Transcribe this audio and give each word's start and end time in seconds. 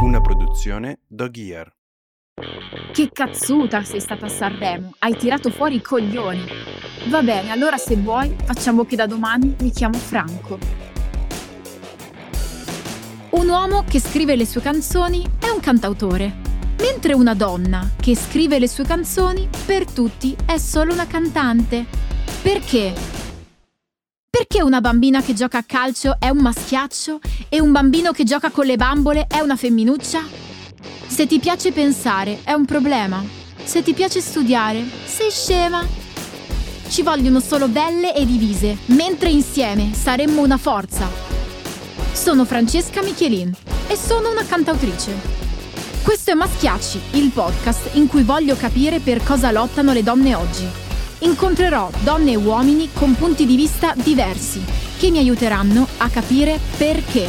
Una 0.00 0.20
produzione 0.20 1.00
Dog 1.06 1.36
Ear. 1.36 1.72
Che 2.92 3.10
cazzuta 3.12 3.84
sei 3.84 4.00
stata 4.00 4.26
a 4.26 4.28
Sanremo, 4.28 4.94
hai 4.98 5.16
tirato 5.16 5.50
fuori 5.50 5.76
i 5.76 5.82
coglioni. 5.82 6.44
Va 7.08 7.22
bene, 7.22 7.50
allora 7.50 7.76
se 7.76 7.96
vuoi 7.96 8.34
facciamo 8.44 8.84
che 8.84 8.96
da 8.96 9.06
domani 9.06 9.54
mi 9.60 9.70
chiamo 9.70 9.98
Franco. 9.98 10.58
Un 13.30 13.48
uomo 13.48 13.84
che 13.84 14.00
scrive 14.00 14.36
le 14.36 14.46
sue 14.46 14.60
canzoni 14.60 15.24
è 15.38 15.48
un 15.48 15.60
cantautore, 15.60 16.34
mentre 16.78 17.12
una 17.14 17.34
donna 17.34 17.90
che 18.00 18.14
scrive 18.16 18.58
le 18.58 18.68
sue 18.68 18.84
canzoni 18.84 19.48
per 19.66 19.90
tutti 19.90 20.36
è 20.44 20.58
solo 20.58 20.92
una 20.92 21.06
cantante. 21.06 21.86
Perché? 22.42 23.21
Perché 24.52 24.66
una 24.66 24.82
bambina 24.82 25.22
che 25.22 25.32
gioca 25.32 25.56
a 25.56 25.64
calcio 25.66 26.16
è 26.18 26.28
un 26.28 26.36
maschiaccio 26.36 27.20
e 27.48 27.58
un 27.58 27.72
bambino 27.72 28.12
che 28.12 28.22
gioca 28.22 28.50
con 28.50 28.66
le 28.66 28.76
bambole 28.76 29.26
è 29.26 29.40
una 29.40 29.56
femminuccia? 29.56 30.22
Se 31.06 31.26
ti 31.26 31.38
piace 31.38 31.72
pensare 31.72 32.40
è 32.44 32.52
un 32.52 32.66
problema. 32.66 33.24
Se 33.64 33.82
ti 33.82 33.94
piace 33.94 34.20
studiare, 34.20 34.84
sei 35.06 35.30
scema. 35.30 35.82
Ci 36.86 37.00
vogliono 37.00 37.40
solo 37.40 37.66
belle 37.68 38.14
e 38.14 38.26
divise, 38.26 38.76
mentre 38.88 39.30
insieme 39.30 39.94
saremmo 39.94 40.42
una 40.42 40.58
forza. 40.58 41.08
Sono 42.12 42.44
Francesca 42.44 43.02
Michelin 43.02 43.50
e 43.88 43.96
sono 43.96 44.30
una 44.30 44.44
cantautrice. 44.44 45.14
Questo 46.02 46.30
è 46.30 46.34
Maschiacci, 46.34 47.00
il 47.12 47.30
podcast 47.30 47.94
in 47.94 48.06
cui 48.06 48.22
voglio 48.22 48.54
capire 48.56 49.00
per 49.00 49.24
cosa 49.24 49.50
lottano 49.50 49.94
le 49.94 50.02
donne 50.02 50.34
oggi. 50.34 50.91
Incontrerò 51.24 51.88
donne 52.02 52.32
e 52.32 52.36
uomini 52.36 52.90
con 52.92 53.14
punti 53.14 53.46
di 53.46 53.54
vista 53.54 53.94
diversi 53.94 54.60
che 54.98 55.08
mi 55.12 55.18
aiuteranno 55.18 55.86
a 55.98 56.08
capire 56.08 56.58
perché. 56.76 57.28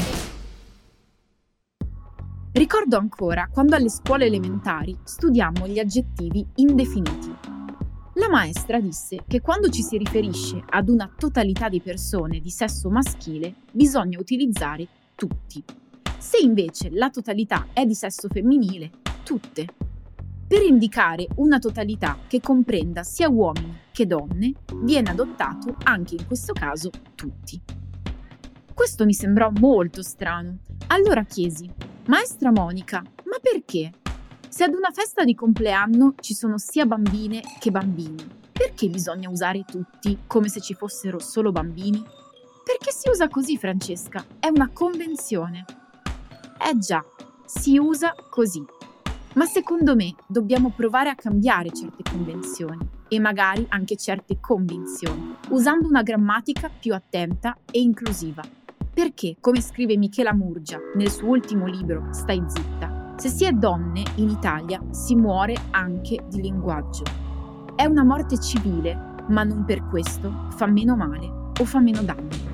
Ricordo 2.54 2.98
ancora 2.98 3.48
quando 3.52 3.76
alle 3.76 3.90
scuole 3.90 4.26
elementari 4.26 4.98
studiammo 5.04 5.68
gli 5.68 5.78
aggettivi 5.78 6.44
indefiniti. 6.56 7.32
La 8.14 8.30
maestra 8.30 8.80
disse 8.80 9.26
che 9.28 9.42
quando 9.42 9.70
ci 9.70 9.84
si 9.84 9.98
riferisce 9.98 10.64
ad 10.70 10.90
una 10.90 11.08
totalità 11.16 11.70
di 11.70 11.80
persone 11.80 12.40
di 12.40 12.50
sesso 12.50 12.90
maschile 12.90 13.54
bisogna 13.72 14.18
utilizzare 14.18 14.88
tutti. 15.14 15.64
Se 16.18 16.40
invece 16.40 16.90
la 16.90 17.12
totalità 17.12 17.68
è 17.74 17.86
di 17.86 17.94
sesso 17.94 18.28
femminile, 18.28 18.90
tutte. 19.24 19.68
Per 20.46 20.62
indicare 20.62 21.28
una 21.36 21.58
totalità 21.58 22.20
che 22.28 22.40
comprenda 22.40 23.04
sia 23.04 23.30
uomini 23.30 23.80
che 23.92 24.06
donne, 24.06 24.54
viene 24.76 25.10
adottato 25.10 25.76
anche 25.84 26.16
in 26.16 26.28
questo 26.28 26.54
caso 26.54 26.90
tutti. 27.16 27.62
Questo 28.74 29.06
mi 29.06 29.14
sembrò 29.14 29.52
molto 29.52 30.02
strano. 30.02 30.58
Allora 30.88 31.24
chiesi, 31.24 31.70
Maestra 32.08 32.52
Monica, 32.52 33.00
ma 33.00 33.38
perché? 33.42 33.92
Se 34.50 34.64
ad 34.64 34.74
una 34.74 34.92
festa 34.92 35.24
di 35.24 35.34
compleanno 35.34 36.14
ci 36.20 36.34
sono 36.34 36.58
sia 36.58 36.86
bambine 36.86 37.42
che 37.60 37.72
bambini, 37.72 38.24
perché 38.52 38.90
bisogna 38.90 39.30
usare 39.30 39.64
tutti 39.66 40.20
come 40.28 40.50
se 40.50 40.62
ci 40.62 40.76
fossero 40.76 41.18
solo 41.20 41.52
bambini? 41.52 42.04
Perché 42.64 42.92
si 42.92 43.10
usa 43.10 43.28
così, 43.28 43.58
Francesca? 43.58 44.24
È 44.40 44.48
una 44.48 44.70
convenzione. 44.72 45.66
Eh 46.70 46.78
già, 46.78 47.04
si 47.46 47.78
usa 47.78 48.14
così. 48.30 48.64
Ma 49.36 49.46
secondo 49.46 49.96
me 49.96 50.14
dobbiamo 50.28 50.72
provare 50.76 51.10
a 51.10 51.16
cambiare 51.16 51.72
certe 51.72 52.04
convenzioni 52.04 52.88
e 53.08 53.20
magari 53.20 53.66
anche 53.70 53.96
certe 53.96 54.40
convinzioni, 54.40 55.36
usando 55.50 55.88
una 55.88 56.04
grammatica 56.04 56.70
più 56.70 56.94
attenta 56.94 57.58
e 57.72 57.80
inclusiva. 57.80 58.44
Perché, 58.94 59.38
come 59.40 59.60
scrive 59.60 59.98
Michela 59.98 60.36
Murgia 60.36 60.80
nel 60.96 61.10
suo 61.10 61.30
ultimo 61.30 61.66
libro 61.66 62.10
Stai 62.12 62.44
zitta, 62.46 63.16
se 63.18 63.30
si 63.30 63.46
è 63.46 63.52
donne 63.52 64.04
in 64.16 64.30
Italia 64.30 64.80
si 64.92 65.16
muore 65.16 65.56
anche 65.72 66.26
di 66.30 66.40
linguaggio. 66.40 67.04
È 67.76 67.86
una 67.86 68.04
morte 68.04 68.40
civile, 68.40 69.26
ma 69.30 69.44
non 69.44 69.66
per 69.66 69.88
questo 69.88 70.48
fa 70.52 70.68
meno 70.68 70.96
male 70.96 71.52
o 71.60 71.66
fa 71.66 71.80
meno 71.80 72.04
danni. 72.04 72.53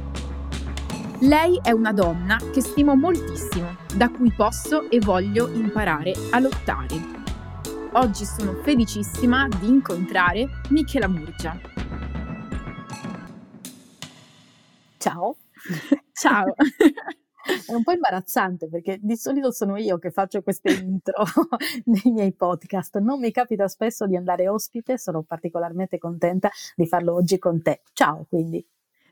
Lei 1.22 1.60
è 1.62 1.72
una 1.72 1.92
donna 1.92 2.38
che 2.38 2.62
stimo 2.62 2.96
moltissimo, 2.96 3.76
da 3.94 4.10
cui 4.10 4.32
posso 4.32 4.90
e 4.90 5.00
voglio 5.00 5.50
imparare 5.52 6.14
a 6.32 6.40
lottare. 6.40 6.96
Oggi 7.92 8.24
sono 8.24 8.54
felicissima 8.64 9.50
di 9.60 9.68
incontrare 9.68 10.48
Michela 10.70 11.10
Murgia. 11.10 11.60
Ciao. 14.98 15.36
Ciao. 16.14 16.54
È 17.68 17.74
un 17.74 17.84
po' 17.84 17.92
imbarazzante 17.92 18.70
perché 18.70 18.98
di 19.02 19.18
solito 19.18 19.52
sono 19.52 19.76
io 19.76 19.98
che 19.98 20.12
faccio 20.12 20.42
queste 20.42 20.72
intro 20.72 21.26
nei 21.86 22.14
miei 22.14 22.32
podcast. 22.32 22.98
Non 23.00 23.20
mi 23.20 23.32
capita 23.32 23.68
spesso 23.68 24.08
di 24.08 24.16
andare 24.16 24.48
ospite, 24.48 24.98
sono 24.98 25.24
particolarmente 25.24 25.98
contenta 25.98 26.50
di 26.78 26.88
farlo 26.88 27.16
oggi 27.16 27.38
con 27.38 27.62
te. 27.62 27.82
Ciao, 27.92 28.26
quindi. 28.30 28.66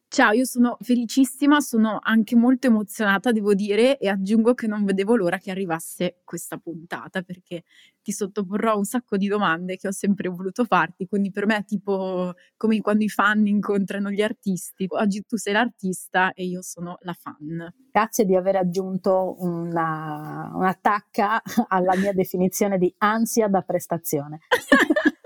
Ciao, 0.10 0.32
io 0.32 0.46
sono 0.46 0.78
felicissima, 0.80 1.60
sono 1.60 2.00
anche 2.02 2.38
molto 2.38 2.68
emozionata, 2.68 3.34
devo 3.34 3.54
dire, 3.54 3.98
e 3.98 4.08
aggiungo 4.08 4.54
che 4.54 4.66
non 4.66 4.86
vedevo 4.86 5.18
l'ora 5.18 5.38
che 5.38 5.52
arrivasse 5.52 6.22
questa 6.24 6.58
puntata 6.58 7.22
perché 7.24 7.66
ti 8.02 8.14
sottoporrò 8.14 8.78
un 8.78 8.86
sacco 8.86 9.18
di 9.18 9.28
domande 9.28 9.76
che 9.76 9.90
ho 9.90 9.92
sempre 9.92 10.30
voluto 10.30 10.64
farti, 10.64 11.08
quindi 11.08 11.30
per 11.30 11.46
me 11.46 11.58
è 11.58 11.66
tipo 11.66 12.34
come 12.56 12.80
quando 12.80 13.04
i 13.04 13.10
fan 13.10 13.46
incontrano 13.48 14.10
gli 14.10 14.22
artisti. 14.22 14.86
Oggi 14.88 15.26
tu 15.26 15.36
sei 15.36 15.52
l'artista 15.52 16.32
e 16.32 16.46
io 16.46 16.62
sono 16.62 16.98
la 17.02 17.14
fan. 17.14 17.70
Grazie 17.92 18.24
di 18.24 18.36
aver 18.36 18.56
aggiunto 18.56 19.36
una, 19.40 20.50
un'attacca 20.54 21.42
alla 21.68 21.98
mia 21.98 22.14
definizione 22.14 22.78
di 22.78 22.92
ansia 23.00 23.50
da 23.50 23.62
prestazione. 23.62 24.40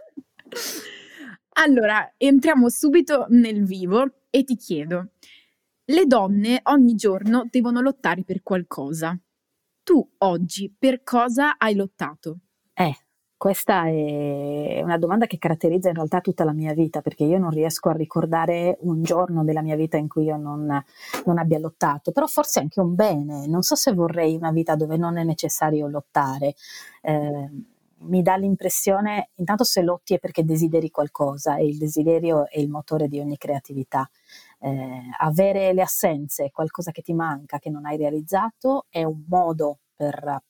allora, 1.54 2.14
entriamo 2.18 2.70
subito 2.70 3.26
nel 3.30 3.64
vivo 3.64 4.06
e 4.30 4.44
ti 4.44 4.56
chiedo, 4.56 5.12
le 5.86 6.06
donne 6.06 6.60
ogni 6.64 6.96
giorno 6.96 7.48
devono 7.50 7.82
lottare 7.82 8.24
per 8.24 8.42
qualcosa. 8.44 9.18
Tu 9.84 10.10
oggi 10.20 10.74
per 10.78 11.04
cosa 11.04 11.58
hai 11.58 11.76
lottato? 11.76 12.40
Eh, 12.74 12.96
questa 13.36 13.88
è 13.88 14.82
una 14.84 15.00
domanda 15.00 15.26
che 15.26 15.40
caratterizza 15.40 15.90
in 15.90 15.96
realtà 15.96 16.22
tutta 16.22 16.44
la 16.44 16.54
mia 16.54 16.74
vita, 16.74 17.02
perché 17.02 17.24
io 17.24 17.40
non 17.40 17.50
riesco 17.50 17.90
a 17.90 17.94
ricordare 17.94 18.78
un 18.82 19.02
giorno 19.02 19.44
della 19.44 19.64
mia 19.64 19.76
vita 19.76 19.98
in 19.98 20.08
cui 20.08 20.26
io 20.26 20.38
non, 20.38 20.82
non 21.26 21.38
abbia 21.40 21.58
lottato, 21.58 22.12
però 22.12 22.28
forse 22.28 22.60
anche 22.60 22.80
un 22.80 22.94
bene. 22.94 23.48
Non 23.48 23.64
so 23.64 23.74
se 23.76 23.94
vorrei 23.94 24.36
una 24.36 24.52
vita 24.52 24.76
dove 24.76 24.96
non 24.96 25.18
è 25.18 25.24
necessario 25.24 25.88
lottare. 25.88 26.54
Eh, 27.02 27.50
mi 28.02 28.22
dà 28.22 28.36
l'impressione, 28.36 29.30
intanto 29.36 29.64
se 29.64 29.82
lotti 29.82 30.14
è 30.14 30.20
perché 30.20 30.44
desideri 30.44 30.90
qualcosa 30.90 31.58
e 31.58 31.66
il 31.66 31.78
desiderio 31.78 32.48
è 32.48 32.60
il 32.60 32.70
motore 32.70 33.08
di 33.08 33.20
ogni 33.20 33.38
creatività. 33.38 34.10
Eh, 34.60 35.02
avere 35.20 35.74
le 35.74 35.82
assenze, 35.82 36.52
qualcosa 36.52 36.92
che 36.92 37.02
ti 37.02 37.14
manca, 37.14 37.60
che 37.60 37.70
non 37.70 37.86
hai 37.86 37.98
realizzato, 37.98 38.86
è 38.90 39.04
un 39.04 39.24
modo 39.28 39.80
per 39.96 40.44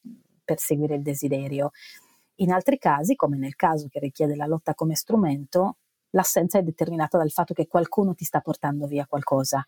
perseguire 0.44 0.96
il 0.96 1.02
desiderio. 1.02 1.72
In 2.36 2.52
altri 2.52 2.78
casi, 2.78 3.16
come 3.16 3.38
nel 3.38 3.56
caso 3.56 3.88
che 3.88 4.00
richiede 4.00 4.36
la 4.36 4.46
lotta 4.48 4.74
come 4.74 4.96
strumento, 4.96 5.78
l'assenza 6.12 6.58
è 6.58 6.64
determinata 6.64 7.18
dal 7.18 7.32
fatto 7.32 7.54
che 7.54 7.68
qualcuno 7.68 8.14
ti 8.14 8.26
sta 8.26 8.40
portando 8.42 8.88
via 8.88 9.06
qualcosa. 9.06 9.66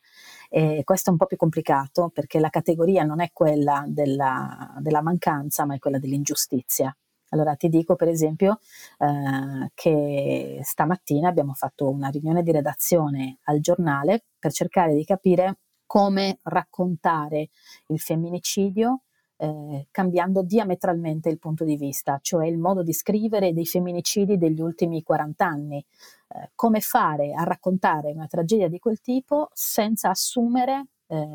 E 0.50 0.82
questo 0.84 1.10
è 1.10 1.12
un 1.12 1.18
po' 1.18 1.26
più 1.26 1.38
complicato 1.38 2.10
perché 2.10 2.40
la 2.40 2.50
categoria 2.50 3.04
non 3.04 3.22
è 3.22 3.30
quella 3.32 3.84
della, 3.88 4.74
della 4.80 5.02
mancanza, 5.02 5.66
ma 5.66 5.76
è 5.76 5.80
quella 5.80 6.00
dell'ingiustizia. 6.00 6.96
Allora 7.34 7.56
ti 7.56 7.68
dico 7.68 7.96
per 7.96 8.08
esempio 8.08 8.60
eh, 9.00 9.72
che 9.74 10.60
stamattina 10.62 11.28
abbiamo 11.28 11.54
fatto 11.54 11.90
una 11.90 12.10
riunione 12.10 12.44
di 12.44 12.52
redazione 12.52 13.40
al 13.46 13.60
giornale 13.60 14.26
per 14.38 14.52
cercare 14.52 14.94
di 14.94 15.04
capire 15.04 15.58
come 15.86 16.40
raccontare 16.44 17.50
il 17.88 18.00
femminicidio 18.00 19.02
eh, 19.44 19.88
cambiando 19.92 20.42
diametralmente 20.44 21.30
il 21.30 21.40
punto 21.40 21.64
di 21.66 21.76
vista, 21.76 22.20
cioè 22.22 22.46
il 22.48 22.58
modo 22.58 22.84
di 22.84 22.94
scrivere 22.94 23.52
dei 23.52 23.66
femminicidi 23.66 24.38
degli 24.38 24.62
ultimi 24.62 25.04
40 25.04 25.46
anni. 25.46 25.86
Eh, 26.30 26.52
come 26.56 26.80
fare 26.80 27.34
a 27.34 27.44
raccontare 27.44 28.12
una 28.12 28.28
tragedia 28.28 28.70
di 28.70 28.80
quel 28.80 29.02
tipo 29.02 29.50
senza 29.54 30.10
assumere 30.10 30.88
eh, 31.08 31.28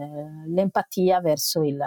l'empatia 0.46 1.20
verso, 1.20 1.62
il, 1.62 1.78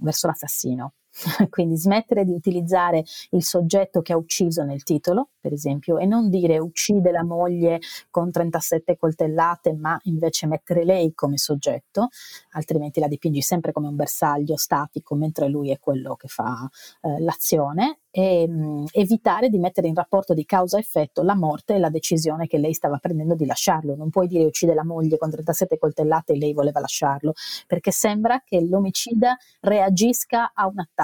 verso 0.00 0.26
l'assassino. 0.26 0.92
Quindi 1.50 1.76
smettere 1.76 2.24
di 2.24 2.32
utilizzare 2.32 3.04
il 3.30 3.42
soggetto 3.42 4.02
che 4.02 4.12
ha 4.12 4.16
ucciso 4.16 4.62
nel 4.62 4.82
titolo, 4.82 5.30
per 5.40 5.52
esempio, 5.52 5.98
e 5.98 6.06
non 6.06 6.28
dire 6.28 6.58
uccide 6.58 7.10
la 7.10 7.24
moglie 7.24 7.80
con 8.10 8.30
37 8.30 8.96
coltellate, 8.96 9.72
ma 9.74 9.98
invece 10.04 10.46
mettere 10.46 10.84
lei 10.84 11.12
come 11.14 11.38
soggetto, 11.38 12.08
altrimenti 12.52 13.00
la 13.00 13.08
dipingi 13.08 13.40
sempre 13.40 13.72
come 13.72 13.88
un 13.88 13.96
bersaglio 13.96 14.56
statico, 14.56 15.14
mentre 15.14 15.48
lui 15.48 15.70
è 15.70 15.78
quello 15.78 16.14
che 16.16 16.28
fa 16.28 16.68
eh, 17.02 17.20
l'azione 17.20 18.00
e 18.10 18.48
mh, 18.48 18.86
evitare 18.92 19.48
di 19.48 19.58
mettere 19.58 19.86
in 19.88 19.94
rapporto 19.94 20.34
di 20.34 20.44
causa-effetto 20.44 21.22
la 21.22 21.34
morte 21.34 21.74
e 21.74 21.78
la 21.78 21.90
decisione 21.90 22.46
che 22.46 22.58
lei 22.58 22.72
stava 22.74 22.98
prendendo 22.98 23.34
di 23.34 23.46
lasciarlo. 23.46 23.94
Non 23.94 24.10
puoi 24.10 24.26
dire 24.26 24.44
uccide 24.44 24.74
la 24.74 24.84
moglie 24.84 25.18
con 25.18 25.30
37 25.30 25.78
coltellate 25.78 26.32
e 26.32 26.38
lei 26.38 26.52
voleva 26.52 26.80
lasciarlo, 26.80 27.32
perché 27.66 27.90
sembra 27.90 28.42
che 28.44 28.60
l'omicida 28.60 29.36
reagisca 29.60 30.52
a 30.54 30.66
un 30.66 30.78
attacco, 30.78 30.97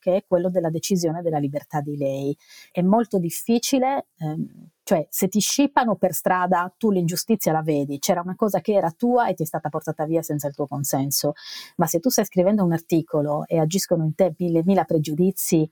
che 0.00 0.16
è 0.16 0.24
quello 0.26 0.48
della 0.50 0.70
decisione 0.70 1.22
della 1.22 1.38
libertà 1.38 1.80
di 1.80 1.96
lei. 1.96 2.36
È 2.70 2.82
molto 2.82 3.18
difficile. 3.18 4.06
Ehm, 4.18 4.68
cioè, 4.90 5.06
se 5.08 5.28
ti 5.28 5.38
scippano 5.38 5.94
per 5.94 6.12
strada, 6.12 6.74
tu 6.76 6.90
l'ingiustizia 6.90 7.52
la 7.52 7.62
vedi, 7.62 8.00
c'era 8.00 8.22
una 8.22 8.34
cosa 8.34 8.60
che 8.60 8.72
era 8.72 8.90
tua 8.90 9.28
e 9.28 9.34
ti 9.34 9.44
è 9.44 9.46
stata 9.46 9.68
portata 9.68 10.04
via 10.04 10.20
senza 10.20 10.48
il 10.48 10.54
tuo 10.56 10.66
consenso. 10.66 11.34
Ma 11.76 11.86
se 11.86 12.00
tu 12.00 12.08
stai 12.08 12.24
scrivendo 12.24 12.64
un 12.64 12.72
articolo 12.72 13.44
e 13.46 13.60
agiscono 13.60 14.02
in 14.02 14.16
te 14.16 14.34
mille, 14.36 14.64
mila 14.64 14.82
pregiudizi 14.82 15.70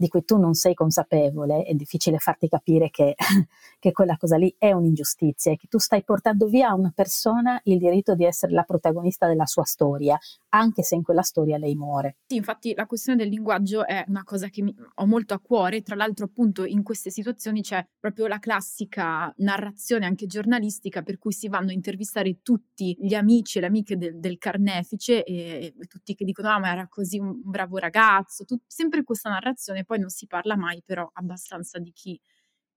di 0.00 0.08
cui 0.08 0.24
tu 0.24 0.38
non 0.38 0.54
sei 0.54 0.72
consapevole, 0.72 1.64
è 1.64 1.74
difficile 1.74 2.16
farti 2.16 2.48
capire 2.48 2.88
che, 2.88 3.16
che 3.78 3.92
quella 3.92 4.16
cosa 4.16 4.36
lì 4.36 4.54
è 4.56 4.72
un'ingiustizia 4.72 5.52
e 5.52 5.56
che 5.56 5.66
tu 5.68 5.78
stai 5.78 6.02
portando 6.04 6.46
via 6.46 6.68
a 6.68 6.74
una 6.74 6.90
persona 6.94 7.60
il 7.64 7.76
diritto 7.76 8.14
di 8.14 8.24
essere 8.24 8.52
la 8.52 8.62
protagonista 8.62 9.26
della 9.26 9.44
sua 9.44 9.64
storia, 9.64 10.18
anche 10.50 10.82
se 10.82 10.94
in 10.94 11.02
quella 11.02 11.20
storia 11.20 11.58
lei 11.58 11.74
muore. 11.74 12.16
Sì, 12.28 12.36
infatti 12.36 12.72
la 12.74 12.86
questione 12.86 13.18
del 13.18 13.28
linguaggio 13.28 13.84
è 13.84 14.02
una 14.08 14.24
cosa 14.24 14.48
che 14.48 14.62
mi, 14.62 14.74
ho 14.94 15.06
molto 15.06 15.34
a 15.34 15.38
cuore, 15.38 15.82
tra 15.82 15.96
l'altro 15.96 16.24
appunto 16.24 16.64
in 16.64 16.82
queste 16.82 17.10
situazioni 17.10 17.60
c'è 17.60 17.84
proprio 17.98 18.26
la 18.26 18.38
classica 18.60 19.32
narrazione 19.38 20.04
anche 20.04 20.26
giornalistica 20.26 21.02
per 21.02 21.18
cui 21.18 21.32
si 21.32 21.48
vanno 21.48 21.70
a 21.70 21.72
intervistare 21.72 22.42
tutti 22.42 22.94
gli 23.00 23.14
amici 23.14 23.56
e 23.56 23.62
le 23.62 23.66
amiche 23.68 23.96
del, 23.96 24.18
del 24.20 24.36
carnefice 24.36 25.24
e, 25.24 25.74
e, 25.78 25.86
tutti 25.86 26.14
che 26.14 26.26
dicono 26.26 26.50
ah 26.50 26.58
ma 26.58 26.70
era 26.70 26.86
così 26.86 27.18
un 27.18 27.40
bravo 27.42 27.78
ragazzo, 27.78 28.44
tut, 28.44 28.62
sempre 28.66 29.02
questa 29.02 29.30
narrazione 29.30 29.84
poi 29.84 29.98
non 29.98 30.10
si 30.10 30.26
parla 30.26 30.56
mai 30.56 30.82
però 30.84 31.08
abbastanza 31.14 31.78
di 31.78 31.90
chi 31.92 32.20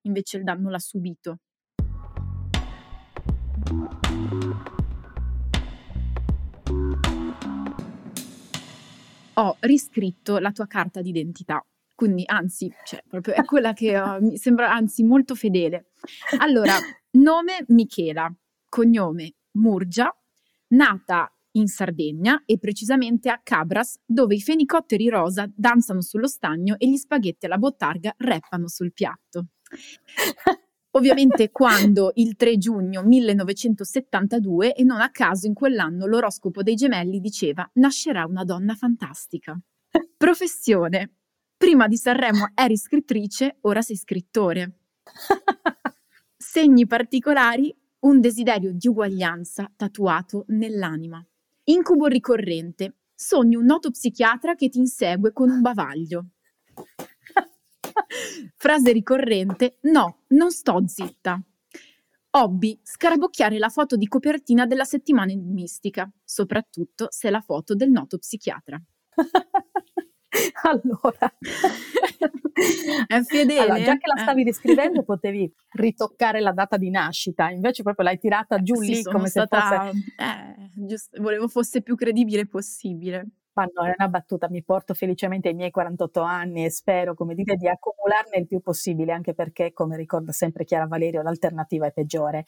invece 0.03 0.37
il 0.37 0.43
danno 0.43 0.69
l'ha 0.69 0.79
subito. 0.79 1.39
Ho 9.35 9.57
riscritto 9.61 10.37
la 10.37 10.51
tua 10.51 10.67
carta 10.67 11.01
d'identità, 11.01 11.65
quindi 11.95 12.23
anzi, 12.25 12.71
cioè, 12.85 13.03
proprio 13.07 13.33
è 13.35 13.43
quella 13.45 13.73
che 13.73 13.97
uh, 13.97 14.19
mi 14.21 14.37
sembra 14.37 14.71
anzi 14.71 15.03
molto 15.03 15.35
fedele. 15.35 15.91
Allora, 16.39 16.73
nome 17.11 17.65
Michela, 17.67 18.33
cognome 18.69 19.35
Murgia, 19.51 20.15
nata 20.69 21.31
in 21.55 21.67
Sardegna 21.67 22.43
e 22.45 22.57
precisamente 22.57 23.29
a 23.29 23.39
Cabras, 23.43 23.99
dove 24.05 24.35
i 24.35 24.41
fenicotteri 24.41 25.07
rosa 25.09 25.49
danzano 25.53 26.01
sullo 26.01 26.27
stagno 26.27 26.75
e 26.77 26.89
gli 26.89 26.97
spaghetti 26.97 27.45
alla 27.45 27.57
bottarga 27.57 28.13
reppano 28.17 28.67
sul 28.67 28.91
piatto. 28.91 29.47
Ovviamente 30.95 31.49
quando 31.49 32.11
il 32.15 32.35
3 32.35 32.57
giugno 32.57 33.01
1972 33.03 34.75
e 34.75 34.83
non 34.83 35.01
a 35.01 35.09
caso 35.09 35.47
in 35.47 35.55
quell'anno 35.55 36.05
l'oroscopo 36.05 36.61
dei 36.61 36.75
gemelli 36.75 37.19
diceva 37.19 37.67
nascerà 37.73 38.25
una 38.25 38.43
donna 38.43 38.75
fantastica. 38.75 39.59
Professione. 40.15 41.15
Prima 41.63 41.87
di 41.87 41.95
Sanremo 41.95 42.51
eri 42.55 42.75
scrittrice, 42.75 43.59
ora 43.61 43.81
sei 43.81 43.95
scrittore. 43.95 44.79
Segni 46.35 46.85
particolari, 46.85 47.73
un 47.99 48.19
desiderio 48.19 48.73
di 48.73 48.89
uguaglianza 48.89 49.71
tatuato 49.73 50.43
nell'anima. 50.47 51.25
Incubo 51.63 52.07
ricorrente. 52.07 52.97
Sogni 53.15 53.55
un 53.55 53.63
noto 53.63 53.91
psichiatra 53.91 54.55
che 54.55 54.67
ti 54.67 54.79
insegue 54.79 55.31
con 55.31 55.49
un 55.49 55.61
bavaglio. 55.61 56.31
Frase 58.57 58.91
ricorrente: 58.91 59.77
No, 59.83 60.23
non 60.27 60.51
sto 60.51 60.85
zitta. 60.85 61.41
Hobby: 62.31 62.77
scarabocchiare 62.83 63.57
la 63.57 63.69
foto 63.69 63.95
di 63.95 64.09
copertina 64.09 64.65
della 64.65 64.83
settimana 64.83 65.33
mistica, 65.33 66.11
soprattutto 66.25 67.07
se 67.09 67.29
è 67.29 67.31
la 67.31 67.39
foto 67.39 67.73
del 67.73 67.89
noto 67.89 68.17
psichiatra. 68.17 68.83
allora, 70.63 71.33
è 73.07 73.21
fedele. 73.21 73.59
Allora, 73.59 73.83
già 73.83 73.97
che 73.97 74.07
la 74.13 74.19
eh. 74.19 74.23
stavi 74.23 74.41
eh. 74.41 74.45
descrivendo, 74.45 75.03
potevi 75.03 75.51
ritoccare 75.73 76.39
la 76.39 76.51
data 76.51 76.77
di 76.77 76.89
nascita, 76.89 77.49
invece 77.49 77.83
proprio 77.83 78.05
l'hai 78.05 78.17
tirata 78.17 78.61
giù 78.61 78.75
sì, 78.75 78.95
lì 78.95 79.03
come 79.03 79.27
stata, 79.27 79.61
se 79.61 79.75
fosse. 79.75 79.97
Eh, 80.17 80.69
giusto, 80.73 81.21
volevo 81.21 81.47
fosse 81.47 81.81
più 81.81 81.95
credibile 81.95 82.47
possibile. 82.47 83.27
Ma 83.55 83.67
no, 83.71 83.85
è 83.85 83.93
una 83.95 84.07
battuta, 84.07 84.49
mi 84.49 84.63
porto 84.63 84.95
felicemente 84.95 85.49
ai 85.49 85.53
miei 85.53 85.69
48 85.69 86.21
anni 86.21 86.65
e 86.65 86.71
spero, 86.71 87.13
come 87.13 87.35
dire, 87.35 87.55
di 87.55 87.67
accumularne 87.67 88.37
il 88.37 88.47
più 88.47 88.61
possibile, 88.61 89.11
anche 89.11 89.35
perché, 89.35 89.73
come 89.73 89.95
ricorda 89.95 90.31
sempre 90.31 90.65
Chiara 90.65 90.87
Valerio, 90.87 91.21
l'alternativa 91.21 91.85
è 91.85 91.91
peggiore. 91.91 92.45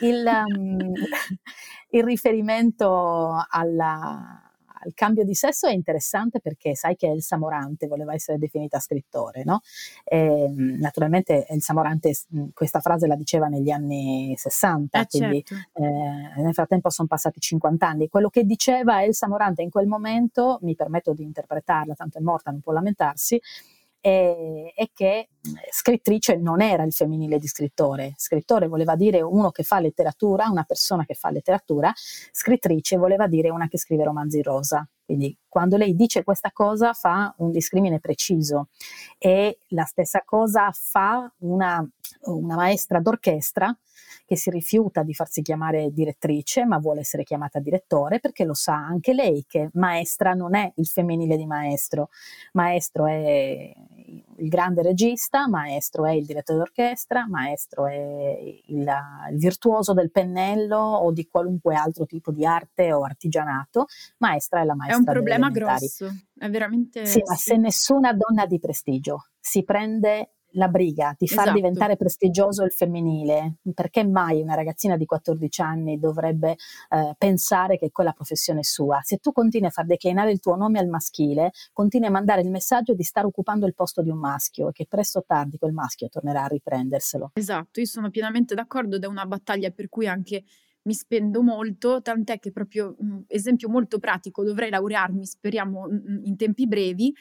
Il, 0.00 0.24
um, 0.26 0.78
il 1.90 2.02
riferimento 2.02 3.34
alla, 3.50 4.45
il 4.86 4.94
cambio 4.94 5.24
di 5.24 5.34
sesso 5.34 5.66
è 5.66 5.72
interessante 5.72 6.40
perché 6.40 6.74
sai 6.74 6.96
che 6.96 7.08
Elsa 7.08 7.36
Morante 7.36 7.86
voleva 7.86 8.14
essere 8.14 8.38
definita 8.38 8.78
scrittore, 8.80 9.42
no? 9.44 9.60
E, 10.04 10.18
ehm, 10.18 10.78
naturalmente 10.78 11.46
Elsa 11.46 11.74
Morante 11.74 12.14
questa 12.54 12.80
frase 12.80 13.06
la 13.06 13.16
diceva 13.16 13.48
negli 13.48 13.70
anni 13.70 14.34
60, 14.36 15.00
eh, 15.00 15.06
quindi 15.06 15.44
certo. 15.44 15.82
eh, 15.82 16.42
nel 16.42 16.54
frattempo 16.54 16.90
sono 16.90 17.08
passati 17.08 17.40
50 17.40 17.86
anni. 17.86 18.08
Quello 18.08 18.28
che 18.28 18.44
diceva 18.44 19.02
Elsa 19.02 19.28
Morante 19.28 19.62
in 19.62 19.70
quel 19.70 19.86
momento, 19.86 20.58
mi 20.62 20.74
permetto 20.74 21.12
di 21.12 21.22
interpretarla, 21.22 21.94
tanto 21.94 22.18
è 22.18 22.20
morta, 22.20 22.50
non 22.50 22.60
può 22.60 22.72
lamentarsi, 22.72 23.40
è, 24.06 24.72
è 24.72 24.90
che 24.94 25.30
scrittrice 25.70 26.36
non 26.36 26.60
era 26.60 26.84
il 26.84 26.92
femminile 26.92 27.38
di 27.38 27.48
scrittore, 27.48 28.14
scrittore 28.16 28.68
voleva 28.68 28.94
dire 28.94 29.20
uno 29.20 29.50
che 29.50 29.64
fa 29.64 29.80
letteratura, 29.80 30.48
una 30.48 30.62
persona 30.62 31.04
che 31.04 31.14
fa 31.14 31.32
letteratura, 31.32 31.92
scrittrice 32.30 32.96
voleva 32.98 33.26
dire 33.26 33.50
una 33.50 33.66
che 33.66 33.78
scrive 33.78 34.04
romanzi 34.04 34.42
rosa. 34.42 34.88
Quindi 35.04 35.36
quando 35.56 35.78
lei 35.78 35.96
dice 35.96 36.22
questa 36.22 36.50
cosa 36.52 36.92
fa 36.92 37.32
un 37.38 37.50
discrimine 37.50 37.98
preciso 37.98 38.68
e 39.16 39.60
la 39.68 39.84
stessa 39.84 40.20
cosa 40.22 40.70
fa 40.70 41.32
una, 41.38 41.82
una 42.24 42.56
maestra 42.56 43.00
d'orchestra 43.00 43.74
che 44.26 44.36
si 44.36 44.50
rifiuta 44.50 45.02
di 45.02 45.14
farsi 45.14 45.40
chiamare 45.40 45.92
direttrice 45.92 46.66
ma 46.66 46.78
vuole 46.78 47.00
essere 47.00 47.22
chiamata 47.22 47.58
direttore 47.58 48.20
perché 48.20 48.44
lo 48.44 48.52
sa 48.52 48.74
anche 48.74 49.14
lei 49.14 49.46
che 49.48 49.70
maestra 49.74 50.34
non 50.34 50.54
è 50.54 50.70
il 50.76 50.86
femminile 50.86 51.38
di 51.38 51.46
maestro, 51.46 52.10
maestro 52.52 53.06
è 53.06 53.72
il 54.38 54.48
grande 54.48 54.82
regista, 54.82 55.48
maestro 55.48 56.04
è 56.04 56.12
il 56.12 56.26
direttore 56.26 56.58
d'orchestra, 56.58 57.26
maestro 57.28 57.86
è 57.86 57.94
il, 58.66 58.86
il 59.30 59.36
virtuoso 59.36 59.92
del 59.92 60.10
pennello 60.10 60.76
o 60.76 61.12
di 61.12 61.26
qualunque 61.28 61.74
altro 61.74 62.04
tipo 62.04 62.30
di 62.30 62.44
arte 62.44 62.92
o 62.92 63.02
artigianato, 63.02 63.86
maestra 64.18 64.60
è 64.60 64.64
la 64.64 64.74
maestra. 64.74 64.96
È 64.96 64.98
un 64.98 65.04
problema 65.04 65.45
grosso, 65.50 66.06
è 66.36 66.48
veramente... 66.48 67.06
Sì, 67.06 67.22
ma 67.26 67.34
se 67.34 67.56
nessuna 67.56 68.12
donna 68.12 68.46
di 68.46 68.58
prestigio 68.58 69.28
si 69.40 69.64
prende 69.64 70.36
la 70.56 70.68
briga 70.68 71.14
di 71.16 71.28
far 71.28 71.44
Esatto. 71.44 71.56
diventare 71.56 71.96
prestigioso 71.96 72.64
il 72.64 72.72
femminile, 72.72 73.56
perché 73.74 74.04
mai 74.04 74.40
una 74.40 74.54
ragazzina 74.54 74.96
di 74.96 75.06
14 75.06 75.62
anni 75.62 75.98
dovrebbe 75.98 76.56
eh, 76.88 77.14
pensare 77.16 77.78
che 77.78 77.90
quella 77.90 78.12
professione 78.12 78.60
è 78.60 78.64
sua? 78.64 79.00
Se 79.02 79.18
tu 79.18 79.32
continui 79.32 79.68
a 79.68 79.70
far 79.70 79.86
declinare 79.86 80.30
il 80.32 80.40
tuo 80.40 80.56
nome 80.56 80.78
al 80.78 80.88
maschile, 80.88 81.52
continui 81.72 82.08
a 82.08 82.10
mandare 82.10 82.40
il 82.40 82.50
messaggio 82.50 82.94
di 82.94 83.02
stare 83.02 83.26
occupando 83.26 83.66
il 83.66 83.74
posto 83.74 84.02
di 84.02 84.10
un 84.10 84.18
maschio 84.18 84.68
e 84.68 84.72
che 84.72 84.86
presto 84.88 85.20
o 85.20 85.24
tardi 85.26 85.58
quel 85.58 85.72
maschio 85.72 86.08
tornerà 86.08 86.44
a 86.44 86.48
riprenderselo. 86.48 87.32
Esatto, 87.34 87.80
io 87.80 87.86
sono 87.86 88.10
pienamente 88.10 88.54
d'accordo 88.54 88.96
ed 88.96 89.04
è 89.04 89.06
una 89.06 89.26
battaglia 89.26 89.70
per 89.70 89.88
cui 89.88 90.06
anche 90.06 90.44
mi 90.86 90.94
spendo 90.94 91.42
molto, 91.42 92.00
tant'è 92.00 92.38
che 92.38 92.52
proprio, 92.52 92.96
mh, 92.98 93.24
esempio 93.28 93.68
molto 93.68 93.98
pratico, 93.98 94.44
dovrei 94.44 94.70
laurearmi, 94.70 95.26
speriamo, 95.26 95.86
mh, 95.88 96.20
in 96.24 96.36
tempi 96.36 96.66
brevi, 96.66 97.12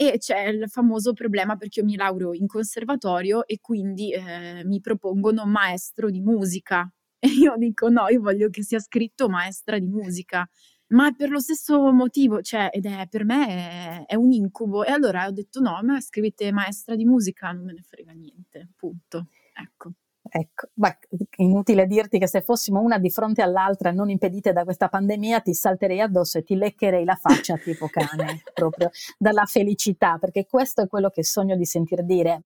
e 0.00 0.18
c'è 0.18 0.46
il 0.48 0.68
famoso 0.68 1.12
problema 1.12 1.56
perché 1.56 1.80
io 1.80 1.86
mi 1.86 1.96
laureo 1.96 2.32
in 2.32 2.46
conservatorio 2.46 3.44
e 3.46 3.58
quindi 3.60 4.12
eh, 4.12 4.62
mi 4.64 4.80
propongono 4.80 5.44
maestro 5.46 6.10
di 6.10 6.20
musica. 6.20 6.90
E 7.20 7.26
io 7.30 7.56
dico 7.56 7.88
no, 7.88 8.06
io 8.08 8.20
voglio 8.20 8.48
che 8.48 8.62
sia 8.62 8.78
scritto 8.78 9.28
maestra 9.28 9.76
di 9.80 9.88
musica. 9.88 10.48
Ma 10.90 11.12
per 11.12 11.30
lo 11.30 11.40
stesso 11.40 11.92
motivo, 11.92 12.40
cioè, 12.42 12.70
ed 12.72 12.86
è 12.86 13.08
per 13.10 13.24
me 13.24 13.46
è, 13.48 14.04
è 14.06 14.14
un 14.14 14.30
incubo. 14.30 14.84
E 14.84 14.92
allora 14.92 15.26
ho 15.26 15.32
detto 15.32 15.60
no, 15.60 15.80
ma 15.82 16.00
scrivete 16.00 16.52
maestra 16.52 16.94
di 16.94 17.04
musica, 17.04 17.50
non 17.50 17.64
me 17.64 17.72
ne 17.72 17.82
frega 17.82 18.12
niente, 18.12 18.68
punto. 18.76 19.26
Ecco. 19.52 19.92
Ecco, 20.30 20.68
beh, 20.74 20.98
inutile 21.36 21.86
dirti 21.86 22.18
che 22.18 22.26
se 22.26 22.42
fossimo 22.42 22.80
una 22.80 22.98
di 22.98 23.10
fronte 23.10 23.40
all'altra 23.40 23.92
non 23.92 24.10
impedite 24.10 24.52
da 24.52 24.64
questa 24.64 24.88
pandemia 24.88 25.40
ti 25.40 25.54
salterei 25.54 26.00
addosso 26.00 26.38
e 26.38 26.42
ti 26.42 26.54
leccherei 26.54 27.04
la 27.04 27.14
faccia 27.14 27.56
tipo 27.56 27.88
cane, 27.88 28.42
proprio 28.52 28.90
dalla 29.16 29.46
felicità, 29.46 30.18
perché 30.18 30.46
questo 30.46 30.82
è 30.82 30.86
quello 30.86 31.08
che 31.08 31.24
sogno 31.24 31.56
di 31.56 31.64
sentir 31.64 32.02
dire. 32.04 32.42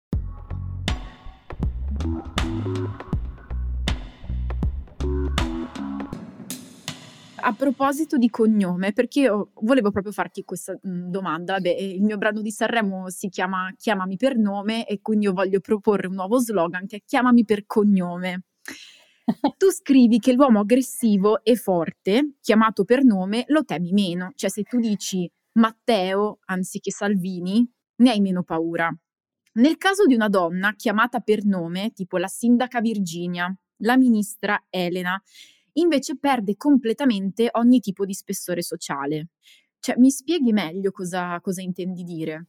A 7.44 7.54
proposito 7.54 8.18
di 8.18 8.30
cognome, 8.30 8.92
perché 8.92 9.20
io 9.20 9.50
volevo 9.62 9.90
proprio 9.90 10.12
farti 10.12 10.44
questa 10.44 10.78
mh, 10.80 11.11
domanda. 11.11 11.54
Vabbè, 11.54 11.70
il 11.70 12.02
mio 12.02 12.16
brano 12.16 12.40
di 12.40 12.52
Sanremo 12.52 13.08
si 13.11 13.28
chiama 13.28 13.75
Chiamami 13.76 14.16
per 14.16 14.37
nome 14.37 14.87
e 14.87 15.00
quindi 15.00 15.25
io 15.25 15.32
voglio 15.32 15.58
proporre 15.58 16.06
un 16.06 16.14
nuovo 16.14 16.38
slogan 16.38 16.87
che 16.87 16.96
è 16.96 17.02
Chiamami 17.04 17.44
per 17.44 17.66
cognome. 17.66 18.44
tu 19.58 19.70
scrivi 19.70 20.20
che 20.20 20.32
l'uomo 20.32 20.61
aggressivo 20.61 21.42
e 21.42 21.56
forte, 21.56 22.34
chiamato 22.40 22.84
per 22.84 23.02
nome, 23.02 23.44
lo 23.49 23.64
temi 23.64 23.90
meno. 23.90 24.30
Cioè 24.37 24.49
se 24.49 24.62
tu 24.62 24.78
dici 24.78 25.28
Matteo 25.54 26.38
anziché 26.44 26.92
Salvini, 26.92 27.68
ne 27.96 28.11
hai 28.11 28.20
meno 28.20 28.44
paura. 28.44 28.88
Nel 29.54 29.78
caso 29.78 30.06
di 30.06 30.14
una 30.14 30.28
donna 30.28 30.75
chiamata 30.76 31.18
per 31.18 31.44
nome, 31.44 31.90
tipo 31.92 32.18
la 32.18 32.28
sindaca 32.28 32.80
Virginia, 32.80 33.52
la 33.78 33.96
ministra 33.96 34.64
Elena, 34.70 35.20
invece 35.74 36.16
perde 36.18 36.56
completamente 36.56 37.48
ogni 37.52 37.80
tipo 37.80 38.04
di 38.04 38.14
spessore 38.14 38.62
sociale. 38.62 39.28
Cioè, 39.78 39.96
mi 39.98 40.10
spieghi 40.10 40.52
meglio 40.52 40.90
cosa, 40.90 41.40
cosa 41.40 41.60
intendi 41.60 42.04
dire? 42.04 42.46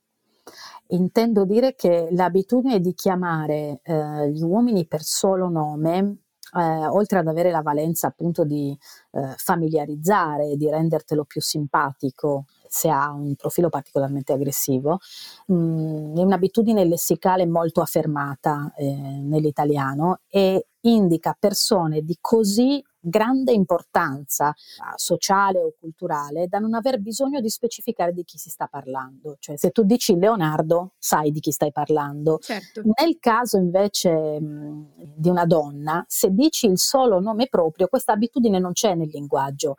Intendo 0.87 1.45
dire 1.45 1.73
che 1.73 2.09
l'abitudine 2.11 2.79
di 2.79 2.93
chiamare 2.93 3.79
eh, 3.83 4.29
gli 4.29 4.43
uomini 4.43 4.85
per 4.85 5.01
solo 5.01 5.49
nome, 5.49 6.23
eh, 6.55 6.85
oltre 6.87 7.19
ad 7.19 7.27
avere 7.27 7.49
la 7.49 7.61
valenza 7.61 8.07
appunto 8.07 8.43
di 8.43 8.77
eh, 9.11 9.33
familiarizzare, 9.37 10.55
di 10.55 10.69
rendertelo 10.69 11.23
più 11.23 11.41
simpatico, 11.41 12.45
se 12.67 12.89
ha 12.89 13.11
un 13.11 13.35
profilo 13.35 13.69
particolarmente 13.69 14.33
aggressivo, 14.33 14.99
mh, 15.47 15.55
mm, 15.55 16.17
è 16.17 16.21
un'abitudine 16.21 16.85
lessicale 16.85 17.45
molto 17.45 17.81
affermata 17.81 18.73
eh, 18.75 18.93
nell'italiano 18.93 20.19
e 20.27 20.67
indica 20.81 21.35
persone 21.39 22.01
di 22.01 22.17
così 22.19 22.83
grande 23.03 23.51
importanza 23.51 24.53
sociale 24.95 25.59
o 25.59 25.73
culturale 25.77 26.47
da 26.47 26.59
non 26.59 26.73
aver 26.73 26.99
bisogno 26.99 27.41
di 27.41 27.49
specificare 27.49 28.13
di 28.13 28.23
chi 28.23 28.37
si 28.37 28.49
sta 28.49 28.67
parlando. 28.67 29.35
Cioè, 29.39 29.57
se 29.57 29.71
tu 29.71 29.83
dici 29.83 30.17
Leonardo, 30.17 30.93
sai 30.97 31.31
di 31.31 31.39
chi 31.39 31.51
stai 31.51 31.71
parlando. 31.71 32.37
Certo. 32.39 32.81
Nel 32.83 33.17
caso 33.19 33.57
invece 33.57 34.39
mh, 34.39 35.15
di 35.15 35.29
una 35.29 35.45
donna, 35.45 36.03
se 36.07 36.29
dici 36.31 36.67
il 36.67 36.79
solo 36.79 37.19
nome 37.19 37.47
proprio, 37.47 37.87
questa 37.87 38.13
abitudine 38.13 38.59
non 38.59 38.71
c'è 38.71 38.95
nel 38.95 39.09
linguaggio. 39.09 39.75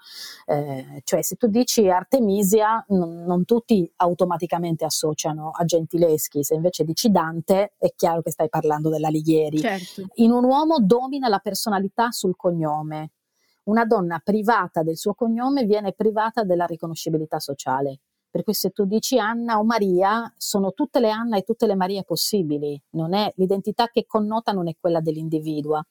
Eh, 0.47 1.01
cioè, 1.05 1.23
se 1.23 1.37
tu 1.37 1.47
dici 1.47 1.89
Artemisia, 1.89 2.85
non, 2.89 3.25
non 3.25 3.45
tutti 3.45 3.91
automaticamente 3.97 4.85
associano 4.85 5.51
a 5.51 5.65
Gentileschi, 5.65 6.45
se 6.45 6.55
invece 6.55 6.85
dici 6.85 7.11
Dante, 7.11 7.75
è 7.79 7.93
chiaro 7.97 8.21
che 8.23 8.31
stai 8.31 8.49
parlando 8.49 8.91
della 8.91 9.09
Lighieri. 9.09 9.59
Certo. 9.59 10.03
In 10.15 10.31
un 10.31 10.45
uomo 10.45 10.79
domina 10.81 11.29
la 11.29 11.39
personalità 11.39 12.11
sul 12.11 12.37
cognome 12.37 13.13
una 13.65 13.85
donna 13.85 14.21
privata 14.23 14.83
del 14.83 14.97
suo 14.97 15.15
cognome 15.15 15.65
viene 15.65 15.93
privata 15.93 16.45
della 16.45 16.67
riconoscibilità 16.67 17.39
sociale. 17.39 18.01
Per 18.35 18.43
cui 18.43 18.55
se 18.55 18.71
tu 18.71 18.85
dici 18.85 19.19
Anna 19.19 19.59
o 19.59 19.65
Maria, 19.65 20.33
sono 20.37 20.73
tutte 20.73 20.99
le 20.99 21.11
Anna 21.11 21.37
e 21.37 21.43
tutte 21.43 21.67
le 21.67 21.77
Marie 21.77 22.03
possibili, 22.03 22.81
è, 22.91 23.33
l'identità 23.37 23.87
che 23.89 24.07
connota 24.07 24.51
non 24.51 24.67
è 24.69 24.75
quella 24.79 25.01
dell'individuo. 25.01 25.87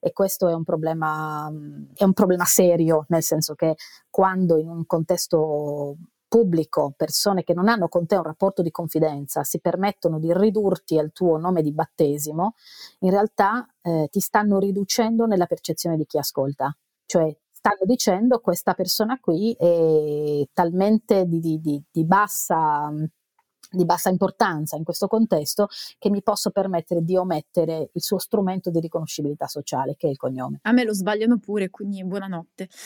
E 0.00 0.12
questo 0.12 0.48
è 0.48 0.52
un, 0.52 0.64
problema, 0.64 1.50
è 1.94 2.04
un 2.04 2.12
problema 2.12 2.44
serio, 2.44 3.06
nel 3.08 3.22
senso 3.22 3.54
che 3.54 3.76
quando 4.10 4.58
in 4.58 4.68
un 4.68 4.86
contesto 4.86 5.96
pubblico 6.28 6.92
persone 6.94 7.42
che 7.42 7.54
non 7.54 7.68
hanno 7.68 7.88
con 7.88 8.06
te 8.06 8.16
un 8.16 8.22
rapporto 8.22 8.60
di 8.60 8.70
confidenza 8.70 9.42
si 9.44 9.58
permettono 9.58 10.18
di 10.18 10.30
ridurti 10.32 10.98
al 10.98 11.10
tuo 11.12 11.38
nome 11.38 11.62
di 11.62 11.72
battesimo, 11.72 12.54
in 13.00 13.10
realtà 13.10 13.66
eh, 13.80 14.08
ti 14.10 14.20
stanno 14.20 14.58
riducendo 14.58 15.26
nella 15.26 15.46
percezione 15.46 15.96
di 15.96 16.04
chi 16.04 16.18
ascolta. 16.18 16.76
Cioè 17.08 17.34
stanno 17.50 17.86
dicendo 17.86 18.38
questa 18.40 18.74
persona 18.74 19.18
qui 19.18 19.54
è 19.58 20.46
talmente 20.52 21.24
di, 21.24 21.40
di, 21.40 21.58
di, 21.58 21.82
di 21.90 22.04
bassa 22.04 22.92
di 23.70 23.84
bassa 23.84 24.08
importanza 24.08 24.76
in 24.76 24.84
questo 24.84 25.08
contesto 25.08 25.68
che 25.98 26.08
mi 26.08 26.22
posso 26.22 26.50
permettere 26.50 27.02
di 27.02 27.16
omettere 27.16 27.90
il 27.92 28.02
suo 28.02 28.18
strumento 28.18 28.70
di 28.70 28.80
riconoscibilità 28.80 29.46
sociale 29.46 29.94
che 29.96 30.06
è 30.06 30.10
il 30.10 30.16
cognome. 30.16 30.60
A 30.62 30.72
me 30.72 30.84
lo 30.84 30.94
sbagliano 30.94 31.38
pure, 31.38 31.70
quindi 31.70 32.04
buonanotte. 32.04 32.68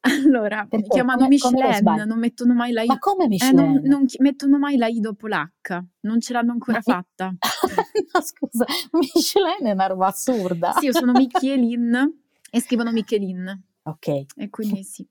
Allora, 0.00 0.64
Perché? 0.68 0.86
chiamano 0.86 1.18
come, 1.18 1.28
Michelin, 1.28 1.84
come 1.84 2.04
non 2.04 2.18
mettono 2.20 2.54
mai 2.54 2.70
la 2.70 2.82
I. 2.82 2.86
Ma 2.86 2.98
come 2.98 3.26
Michelin? 3.26 3.58
Eh, 3.58 3.62
non, 3.62 3.80
non, 3.82 4.04
mettono 4.18 4.56
mai 4.56 4.76
la 4.76 4.86
I 4.86 5.00
dopo 5.00 5.26
l'H, 5.26 5.84
non 6.02 6.20
ce 6.20 6.32
l'hanno 6.32 6.52
ancora 6.52 6.80
Ma 6.84 6.94
fatta. 6.94 7.26
no, 7.34 8.20
scusa, 8.22 8.64
Michelin 8.92 9.66
è 9.66 9.72
una 9.72 9.86
roba 9.86 10.06
assurda. 10.06 10.72
Sì, 10.78 10.84
io 10.84 10.92
sono 10.92 11.10
Michelin 11.10 12.20
e 12.48 12.60
scrivono 12.60 12.92
Michelin. 12.92 13.67
Ok. 13.88 14.24
E 14.36 14.50
quindi 14.50 14.84
sì. 14.84 15.06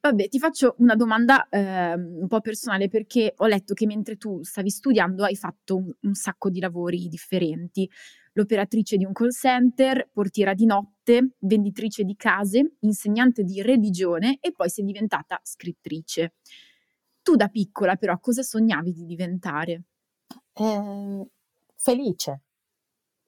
Vabbè, 0.00 0.28
ti 0.28 0.38
faccio 0.38 0.76
una 0.78 0.94
domanda 0.94 1.48
eh, 1.48 1.94
un 1.94 2.28
po' 2.28 2.40
personale 2.40 2.88
perché 2.88 3.34
ho 3.36 3.46
letto 3.46 3.74
che 3.74 3.84
mentre 3.86 4.16
tu 4.16 4.42
stavi 4.42 4.70
studiando 4.70 5.24
hai 5.24 5.34
fatto 5.34 5.76
un, 5.76 5.90
un, 6.00 6.14
sacco 6.14 6.48
di 6.48 6.60
lavori 6.60 7.08
differenti. 7.08 7.90
L'operatrice 8.34 8.96
di 8.96 9.04
un 9.04 9.12
call 9.12 9.30
center, 9.30 10.08
portiera 10.12 10.54
di 10.54 10.64
notte, 10.64 11.32
venditrice 11.40 12.04
di 12.04 12.14
case, 12.14 12.76
insegnante 12.80 13.42
di 13.42 13.60
religione 13.60 14.38
e 14.40 14.52
poi 14.52 14.70
sei 14.70 14.84
diventata 14.84 15.40
scrittrice. 15.42 16.34
Tu 17.22 17.34
da 17.34 17.48
piccola 17.48 17.96
però 17.96 18.18
cosa 18.20 18.42
sognavi 18.42 18.92
di 18.92 19.04
diventare? 19.04 19.82
Eh, 20.54 21.26
felice 21.74 22.42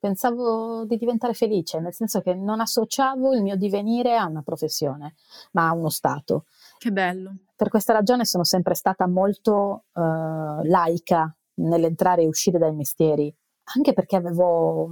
pensavo 0.05 0.85
di 0.85 0.99
diventare 0.99 1.33
felice, 1.33 1.81
nel 1.81 1.95
senso 1.95 2.21
che 2.21 2.35
non 2.35 2.61
associavo 2.61 3.33
il 3.33 3.41
mio 3.41 3.57
divenire 3.57 4.19
a 4.19 4.27
una 4.27 4.43
professione, 4.43 5.15
ma 5.53 5.69
a 5.69 5.73
uno 5.73 5.89
stato. 5.89 6.45
Che 6.77 6.91
bello. 6.91 7.37
Per 7.57 7.71
questa 7.71 7.95
ragione 7.95 8.27
sono 8.27 8.45
sempre 8.45 8.75
stata 8.75 9.09
molto 9.09 9.85
uh, 9.93 10.63
laica 10.65 11.35
nell'entrare 11.55 12.21
e 12.21 12.27
uscire 12.27 12.59
dai 12.59 12.75
mestieri, 12.75 13.35
anche 13.75 13.95
perché 13.95 14.17
avevo 14.17 14.91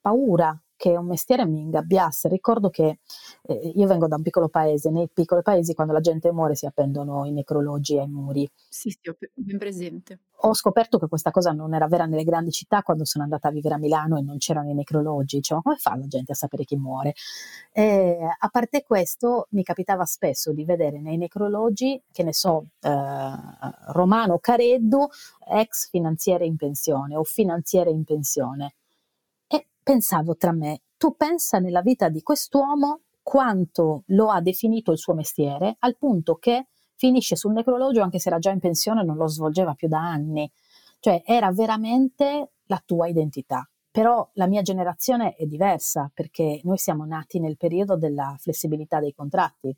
paura 0.00 0.58
che 0.76 0.96
un 0.96 1.06
mestiere 1.06 1.46
mi 1.46 1.60
ingabbiasse. 1.60 2.28
Ricordo 2.28 2.70
che 2.70 2.98
eh, 3.42 3.72
io 3.74 3.86
vengo 3.86 4.06
da 4.06 4.16
un 4.16 4.22
piccolo 4.22 4.48
paese, 4.48 4.90
nei 4.90 5.08
piccoli 5.12 5.42
paesi 5.42 5.74
quando 5.74 5.92
la 5.92 6.00
gente 6.00 6.32
muore 6.32 6.54
si 6.54 6.66
appendono 6.66 7.24
i 7.24 7.32
necrologi 7.32 7.98
ai 7.98 8.08
muri. 8.08 8.48
Sì, 8.68 8.90
sì, 8.90 9.08
ho 9.08 9.16
ben 9.34 9.58
presente. 9.58 10.20
Ho 10.44 10.54
scoperto 10.54 10.98
che 10.98 11.08
questa 11.08 11.30
cosa 11.30 11.52
non 11.52 11.74
era 11.74 11.86
vera 11.86 12.04
nelle 12.04 12.24
grandi 12.24 12.50
città 12.50 12.82
quando 12.82 13.04
sono 13.06 13.24
andata 13.24 13.48
a 13.48 13.50
vivere 13.50 13.76
a 13.76 13.78
Milano 13.78 14.18
e 14.18 14.22
non 14.22 14.36
c'erano 14.36 14.68
i 14.68 14.74
necrologi. 14.74 15.40
Cioè, 15.40 15.62
come 15.62 15.76
fa 15.76 15.96
la 15.96 16.06
gente 16.06 16.32
a 16.32 16.34
sapere 16.34 16.64
chi 16.64 16.76
muore? 16.76 17.14
E, 17.72 18.18
a 18.38 18.48
parte 18.48 18.82
questo, 18.82 19.46
mi 19.50 19.62
capitava 19.62 20.04
spesso 20.04 20.52
di 20.52 20.64
vedere 20.64 21.00
nei 21.00 21.16
necrologi, 21.16 22.02
che 22.12 22.22
ne 22.22 22.34
so, 22.34 22.66
eh, 22.80 23.32
Romano 23.92 24.38
Careddu, 24.38 25.06
ex 25.48 25.88
finanziere 25.88 26.44
in 26.44 26.56
pensione 26.56 27.16
o 27.16 27.24
finanziere 27.24 27.90
in 27.90 28.04
pensione 28.04 28.74
pensavo 29.84 30.36
tra 30.36 30.52
me, 30.52 30.80
tu 30.96 31.14
pensa 31.14 31.58
nella 31.58 31.82
vita 31.82 32.08
di 32.08 32.22
quest'uomo 32.22 33.02
quanto 33.22 34.02
lo 34.06 34.30
ha 34.30 34.40
definito 34.40 34.90
il 34.90 34.98
suo 34.98 35.14
mestiere, 35.14 35.76
al 35.80 35.96
punto 35.96 36.36
che 36.36 36.68
finisce 36.96 37.36
sul 37.36 37.52
necrologio 37.52 38.02
anche 38.02 38.18
se 38.18 38.28
era 38.28 38.38
già 38.38 38.50
in 38.50 38.60
pensione 38.60 39.02
e 39.02 39.04
non 39.04 39.16
lo 39.16 39.28
svolgeva 39.28 39.74
più 39.74 39.88
da 39.88 40.00
anni. 40.00 40.50
Cioè 40.98 41.22
era 41.24 41.52
veramente 41.52 42.52
la 42.64 42.82
tua 42.84 43.08
identità. 43.08 43.68
Però 43.90 44.28
la 44.34 44.46
mia 44.46 44.62
generazione 44.62 45.34
è 45.34 45.44
diversa 45.44 46.10
perché 46.12 46.60
noi 46.64 46.78
siamo 46.78 47.04
nati 47.04 47.38
nel 47.38 47.56
periodo 47.56 47.96
della 47.96 48.34
flessibilità 48.38 48.98
dei 48.98 49.12
contratti 49.12 49.76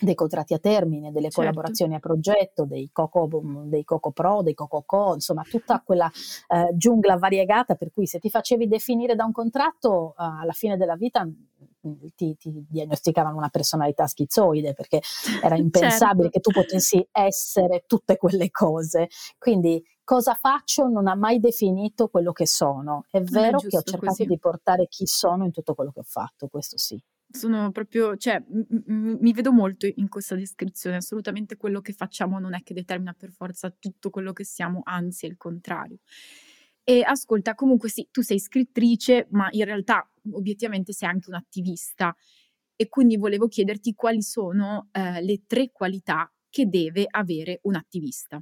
dei 0.00 0.14
contratti 0.14 0.54
a 0.54 0.58
termine, 0.58 1.12
delle 1.12 1.30
certo. 1.30 1.40
collaborazioni 1.40 1.94
a 1.94 2.00
progetto, 2.00 2.64
dei 2.64 2.90
Coco, 2.92 3.28
dei 3.64 3.84
Coco 3.84 4.10
Pro, 4.10 4.42
dei 4.42 4.54
Coco 4.54 4.82
Co, 4.84 5.14
insomma 5.14 5.42
tutta 5.42 5.82
quella 5.84 6.10
eh, 6.48 6.70
giungla 6.74 7.16
variegata 7.16 7.74
per 7.76 7.90
cui 7.92 8.06
se 8.06 8.18
ti 8.18 8.28
facevi 8.28 8.66
definire 8.66 9.14
da 9.14 9.24
un 9.24 9.32
contratto 9.32 10.10
eh, 10.10 10.14
alla 10.18 10.52
fine 10.52 10.76
della 10.76 10.96
vita 10.96 11.24
mm, 11.24 11.92
ti, 12.16 12.36
ti, 12.36 12.66
diagnosticavano 12.68 13.36
una 13.36 13.50
personalità 13.50 14.06
schizoide 14.06 14.74
perché 14.74 15.00
era 15.42 15.54
impensabile 15.56 16.30
certo. 16.30 16.30
che 16.30 16.40
tu 16.40 16.50
potessi 16.50 17.08
essere 17.12 17.84
tutte 17.86 18.16
quelle 18.16 18.50
cose. 18.50 19.08
Quindi 19.38 19.82
cosa 20.02 20.34
faccio 20.34 20.88
non 20.88 21.06
ha 21.06 21.14
mai 21.14 21.38
definito 21.38 22.08
quello 22.08 22.32
che 22.32 22.46
sono. 22.46 23.04
È 23.10 23.20
vero 23.20 23.58
è 23.58 23.66
che 23.68 23.76
ho 23.76 23.82
cercato 23.82 24.06
così. 24.06 24.26
di 24.26 24.38
portare 24.38 24.88
chi 24.88 25.06
sono 25.06 25.44
in 25.44 25.52
tutto 25.52 25.74
quello 25.74 25.92
che 25.92 26.00
ho 26.00 26.04
fatto, 26.06 26.48
questo 26.48 26.78
sì. 26.78 27.00
Sono 27.36 27.72
proprio, 27.72 28.16
cioè, 28.16 28.40
m- 28.48 28.62
m- 28.86 29.18
mi 29.20 29.32
vedo 29.32 29.50
molto 29.52 29.86
in 29.92 30.08
questa 30.08 30.36
descrizione. 30.36 30.96
Assolutamente 30.96 31.56
quello 31.56 31.80
che 31.80 31.92
facciamo 31.92 32.38
non 32.38 32.54
è 32.54 32.62
che 32.62 32.74
determina 32.74 33.12
per 33.12 33.32
forza 33.32 33.70
tutto 33.76 34.08
quello 34.10 34.32
che 34.32 34.44
siamo, 34.44 34.82
anzi 34.84 35.26
è 35.26 35.28
il 35.30 35.36
contrario. 35.36 35.98
E 36.84 37.02
ascolta, 37.02 37.54
comunque 37.54 37.88
sì, 37.88 38.06
tu 38.12 38.22
sei 38.22 38.38
scrittrice, 38.38 39.26
ma 39.30 39.48
in 39.50 39.64
realtà 39.64 40.08
obiettivamente 40.32 40.92
sei 40.92 41.08
anche 41.08 41.28
un'attivista 41.28 42.14
e 42.76 42.88
quindi 42.88 43.16
volevo 43.16 43.48
chiederti 43.48 43.94
quali 43.94 44.22
sono 44.22 44.88
eh, 44.92 45.20
le 45.22 45.42
tre 45.46 45.70
qualità 45.72 46.32
che 46.48 46.66
deve 46.68 47.06
avere 47.08 47.58
un 47.62 47.74
attivista. 47.74 48.40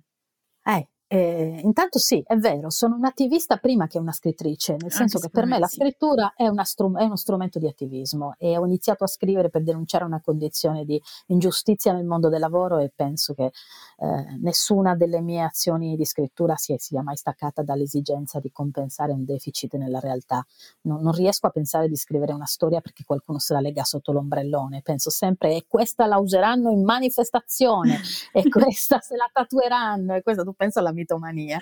Eh, 0.65 0.89
eh, 1.15 1.61
intanto 1.63 1.99
sì, 1.99 2.23
è 2.27 2.37
vero, 2.37 2.71
sono 2.71 2.97
un'attivista 2.97 3.59
prima 3.59 3.87
che 3.87 3.99
una 3.99 4.13
scrittrice, 4.13 4.77
nel 4.81 4.91
senso 4.91 5.19
che 5.19 5.29
per 5.29 5.45
me, 5.45 5.59
la 5.59 5.67
scrittura 5.67 6.33
è, 6.35 6.49
strum- 6.63 6.99
è, 6.99 7.05
uno 7.05 7.17
strumento 7.17 7.59
di 7.59 7.67
attivismo 7.67 8.35
e 8.39 8.57
ho 8.57 8.65
iniziato 8.65 9.05
a 9.05 9.07
scrivere 9.07 9.51
per 9.51 9.63
denunciare 9.63 10.05
una 10.05 10.23
condizione 10.23 10.87
di 10.87 10.99
ingiustizia 11.27 11.93
nel 11.93 12.07
mondo 12.07 12.31
del 12.31 12.41
lavoro 12.41 12.79
e 12.79 12.91
penso 12.97 13.35
che 13.35 13.45
eh, 13.45 14.39
nessuna 14.41 14.97
delle 14.97 15.21
mie 15.21 15.43
azioni 15.43 15.97
di 15.97 16.07
scrittura 16.07 16.57
sia, 16.57 16.79
sia, 16.79 17.03
mai 17.03 17.17
staccata 17.17 17.63
dall'esigenza 17.63 18.41
di 18.41 18.51
compensare 18.51 19.13
un 19.13 19.27
deficit 19.27 19.75
nella 19.75 20.01
realtà. 20.01 20.43
Non, 20.85 21.03
non, 21.03 21.13
riesco 21.13 21.47
a 21.47 21.51
pensare 21.51 21.91
di 21.91 21.97
scrivere 21.97 22.33
una 22.33 22.47
storia 22.47 22.81
perché 22.81 23.05
qualcuno 23.05 23.39
se 23.39 23.53
la 23.53 23.61
lega 23.61 23.85
sotto 23.85 24.13
l'ombrellone, 24.13 24.81
penso 24.81 25.11
sempre 25.11 25.57
e 25.57 25.67
questa 25.69 26.07
la 26.07 26.17
useranno 26.17 26.71
in 26.71 26.83
manifestazione 26.85 28.01
e 28.33 28.49
questa 28.49 29.01
se 29.01 29.15
la 29.15 29.29
tatueranno 29.31 30.15
e 30.15 30.23
questa 30.23 30.43
tu 30.43 30.55
pensa 30.55 30.81
alla 30.81 30.91
mia 30.91 31.01
mitomania. 31.03 31.59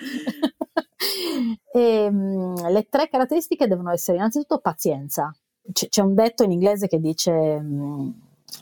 e, 1.73 1.79
ehm, 2.05 2.71
le 2.71 2.87
tre 2.89 3.09
caratteristiche 3.09 3.67
devono 3.67 3.91
essere 3.91 4.17
innanzitutto 4.17 4.59
pazienza. 4.59 5.33
C- 5.71 5.89
c'è 5.89 6.01
un 6.01 6.13
detto 6.13 6.43
in 6.43 6.51
inglese 6.51 6.87
che 6.87 6.99
dice 6.99 7.31
um, 7.31 8.13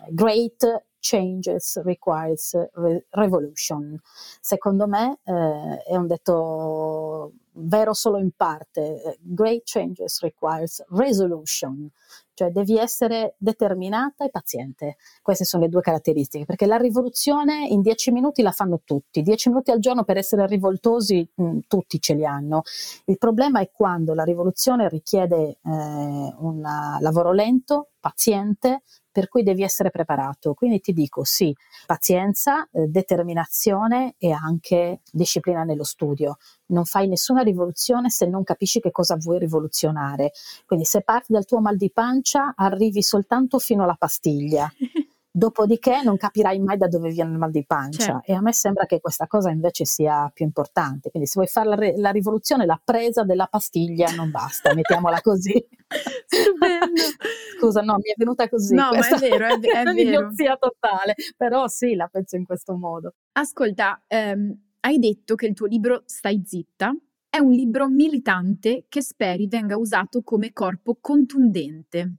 great 0.09 0.85
changes 0.99 1.81
requires 1.83 2.55
re- 2.73 3.05
revolution. 3.11 3.99
Secondo 4.41 4.87
me 4.87 5.19
eh, 5.23 5.83
è 5.83 5.95
un 5.95 6.07
detto 6.07 7.33
vero 7.61 7.93
solo 7.93 8.17
in 8.17 8.31
parte. 8.35 9.17
Great 9.21 9.61
changes 9.65 10.21
requires 10.21 10.83
resolution, 10.89 11.89
cioè 12.33 12.51
devi 12.51 12.77
essere 12.77 13.35
determinata 13.37 14.23
e 14.23 14.29
paziente. 14.29 14.95
Queste 15.21 15.45
sono 15.45 15.63
le 15.63 15.69
due 15.69 15.81
caratteristiche, 15.81 16.45
perché 16.45 16.65
la 16.65 16.77
rivoluzione 16.77 17.67
in 17.67 17.81
dieci 17.81 18.11
minuti 18.11 18.41
la 18.41 18.51
fanno 18.51 18.81
tutti, 18.83 19.21
dieci 19.21 19.49
minuti 19.49 19.71
al 19.71 19.79
giorno 19.79 20.03
per 20.03 20.17
essere 20.17 20.47
rivoltosi 20.47 21.27
mh, 21.35 21.43
mm, 21.43 21.57
tutti 21.67 21.99
ce 21.99 22.13
li 22.13 22.25
hanno. 22.25 22.61
Il 23.05 23.17
problema 23.17 23.59
è 23.59 23.69
quando 23.71 24.13
la 24.13 24.23
rivoluzione 24.23 24.87
richiede 24.87 25.49
eh, 25.49 25.59
un 25.63 26.61
lavoro 26.99 27.31
lento, 27.33 27.89
paziente, 27.99 28.83
per 29.19 29.27
cui 29.27 29.43
devi 29.43 29.63
essere 29.63 29.89
preparato. 29.89 30.53
Quindi 30.53 30.79
ti 30.79 30.93
dico 30.93 31.25
sì, 31.25 31.53
pazienza, 31.85 32.65
eh, 32.71 32.87
determinazione 32.87 34.15
e 34.17 34.31
anche 34.31 35.01
disciplina 35.11 35.63
nello 35.65 35.83
studio. 35.83 36.37
Non 36.67 36.85
fai 36.85 37.09
nessuna 37.09 37.41
rivoluzione 37.41 38.09
se 38.09 38.27
non 38.27 38.43
capisci 38.43 38.79
che 38.79 38.91
cosa 38.91 39.17
vuoi 39.17 39.39
rivoluzionare. 39.39 40.31
Quindi 40.65 40.85
se 40.85 41.01
parti 41.01 41.33
dal 41.33 41.43
tuo 41.43 41.59
mal 41.59 41.75
di 41.75 41.91
pancia, 41.91 42.53
arrivi 42.55 43.01
soltanto 43.01 43.59
fino 43.59 43.83
alla 43.83 43.97
pastiglia. 43.99 44.71
Dopodiché 45.39 46.01
non 46.03 46.17
capirai 46.17 46.59
mai 46.59 46.75
da 46.75 46.89
dove 46.89 47.11
viene 47.11 47.31
il 47.31 47.37
mal 47.37 47.49
di 47.49 47.63
pancia 47.65 48.03
certo. 48.03 48.21
e 48.25 48.33
a 48.33 48.41
me 48.41 48.51
sembra 48.51 48.85
che 48.85 48.99
questa 48.99 49.25
cosa 49.25 49.49
invece 49.49 49.85
sia 49.85 50.29
più 50.33 50.43
importante. 50.43 51.11
Quindi 51.11 51.29
se 51.29 51.35
vuoi 51.35 51.47
fare 51.47 51.69
la, 51.69 51.75
re- 51.75 51.93
la 51.95 52.09
rivoluzione, 52.09 52.65
la 52.65 52.79
presa 52.83 53.23
della 53.23 53.47
pastiglia 53.47 54.11
non 54.11 54.31
basta, 54.31 54.73
mettiamola 54.75 55.21
così. 55.21 55.53
Scusa, 57.57 57.81
no, 57.81 57.95
mi 57.95 58.11
è 58.11 58.15
venuta 58.17 58.49
così. 58.49 58.75
No, 58.75 58.89
ma 58.91 59.07
è 59.07 59.17
vero, 59.17 59.45
è, 59.47 59.57
è 59.57 59.83
vero. 59.95 60.29
totale, 60.59 61.15
però 61.37 61.69
sì, 61.69 61.95
la 61.95 62.09
penso 62.11 62.35
in 62.35 62.43
questo 62.43 62.75
modo. 62.75 63.13
Ascolta, 63.31 64.03
ehm, 64.07 64.53
hai 64.81 64.99
detto 64.99 65.35
che 65.35 65.45
il 65.45 65.53
tuo 65.53 65.67
libro 65.67 66.03
Stai 66.05 66.43
zitta 66.45 66.93
è 67.29 67.37
un 67.37 67.51
libro 67.51 67.87
militante 67.87 68.87
che 68.89 69.01
speri 69.01 69.47
venga 69.47 69.77
usato 69.77 70.21
come 70.21 70.51
corpo 70.51 70.97
contundente. 70.99 72.15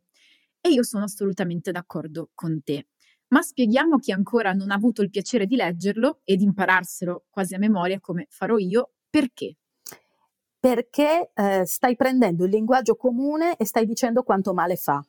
E 0.59 0.71
io 0.71 0.83
sono 0.83 1.05
assolutamente 1.05 1.71
d'accordo 1.71 2.31
con 2.35 2.63
te 2.63 2.87
ma 3.31 3.43
spieghiamo 3.43 3.99
chi 3.99 4.13
ancora 4.13 4.53
non 4.53 4.71
ha 4.71 4.75
avuto 4.75 5.03
il 5.03 5.11
piacere 5.11 5.47
di 5.47 5.57
leggerlo 5.57 6.21
ed 6.25 6.41
impararselo 6.41 7.25
quasi 7.31 7.55
a 7.55 7.59
memoria 7.59 8.01
come 8.01 8.27
farò 8.29 8.57
io, 8.57 8.93
perché. 9.09 9.57
Perché 10.59 11.31
eh, 11.35 11.65
stai 11.65 11.97
prendendo 11.97 12.45
il 12.45 12.51
linguaggio 12.51 12.97
comune 12.97 13.57
e 13.57 13.65
stai 13.65 13.87
dicendo 13.87 14.23
quanto 14.23 14.53
male 14.53 14.77
fa. 14.77 15.05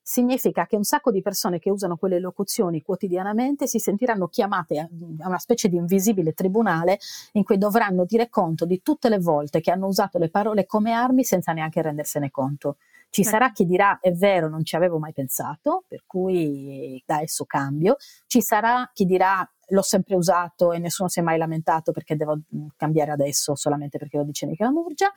Significa 0.00 0.66
che 0.66 0.76
un 0.76 0.84
sacco 0.84 1.10
di 1.10 1.20
persone 1.20 1.58
che 1.58 1.68
usano 1.68 1.98
quelle 1.98 2.18
locuzioni 2.18 2.80
quotidianamente 2.80 3.66
si 3.66 3.78
sentiranno 3.78 4.28
chiamate 4.28 4.78
a 4.78 4.88
una 5.28 5.38
specie 5.38 5.68
di 5.68 5.76
invisibile 5.76 6.32
tribunale 6.32 6.98
in 7.32 7.44
cui 7.44 7.58
dovranno 7.58 8.06
dire 8.06 8.30
conto 8.30 8.64
di 8.64 8.80
tutte 8.80 9.10
le 9.10 9.18
volte 9.18 9.60
che 9.60 9.70
hanno 9.70 9.86
usato 9.86 10.16
le 10.16 10.30
parole 10.30 10.64
come 10.64 10.92
armi 10.92 11.24
senza 11.24 11.52
neanche 11.52 11.82
rendersene 11.82 12.30
conto. 12.30 12.78
Ci 13.10 13.24
sarà 13.24 13.52
chi 13.52 13.64
dirà 13.64 13.98
è 14.00 14.12
vero, 14.12 14.48
non 14.48 14.64
ci 14.64 14.76
avevo 14.76 14.98
mai 14.98 15.12
pensato, 15.12 15.84
per 15.88 16.04
cui 16.06 17.02
da 17.06 17.16
adesso 17.16 17.44
cambio. 17.44 17.96
Ci 18.26 18.40
sarà 18.40 18.90
chi 18.92 19.04
dirà 19.04 19.48
l'ho 19.70 19.82
sempre 19.82 20.14
usato 20.14 20.72
e 20.72 20.78
nessuno 20.78 21.08
si 21.08 21.20
è 21.20 21.22
mai 21.22 21.36
lamentato 21.36 21.92
perché 21.92 22.16
devo 22.16 22.36
mm, 22.36 22.66
cambiare 22.76 23.10
adesso 23.10 23.54
solamente 23.54 23.98
perché 23.98 24.16
lo 24.16 24.24
dice 24.24 24.46
Nicola 24.46 24.70
Murgia. 24.70 25.12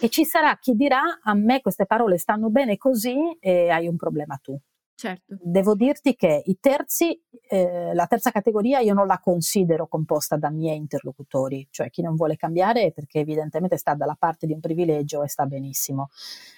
e 0.00 0.08
ci 0.08 0.24
sarà 0.24 0.56
chi 0.58 0.74
dirà 0.74 1.20
a 1.22 1.34
me 1.34 1.60
queste 1.60 1.86
parole 1.86 2.18
stanno 2.18 2.50
bene 2.50 2.76
così 2.76 3.36
e 3.40 3.68
hai 3.70 3.86
un 3.86 3.96
problema 3.96 4.38
tu. 4.42 4.58
Certo. 4.96 5.36
Devo 5.42 5.74
dirti 5.74 6.14
che 6.14 6.42
i 6.44 6.58
terzi, 6.60 7.20
eh, 7.48 7.92
la 7.94 8.06
terza 8.06 8.30
categoria 8.30 8.78
io 8.78 8.94
non 8.94 9.08
la 9.08 9.18
considero 9.18 9.88
composta 9.88 10.36
da 10.36 10.50
miei 10.50 10.76
interlocutori, 10.76 11.66
cioè 11.70 11.90
chi 11.90 12.00
non 12.00 12.14
vuole 12.14 12.36
cambiare 12.36 12.92
perché 12.92 13.18
evidentemente 13.18 13.76
sta 13.76 13.94
dalla 13.94 14.14
parte 14.16 14.46
di 14.46 14.52
un 14.52 14.60
privilegio 14.60 15.24
e 15.24 15.28
sta 15.28 15.46
benissimo. 15.46 16.10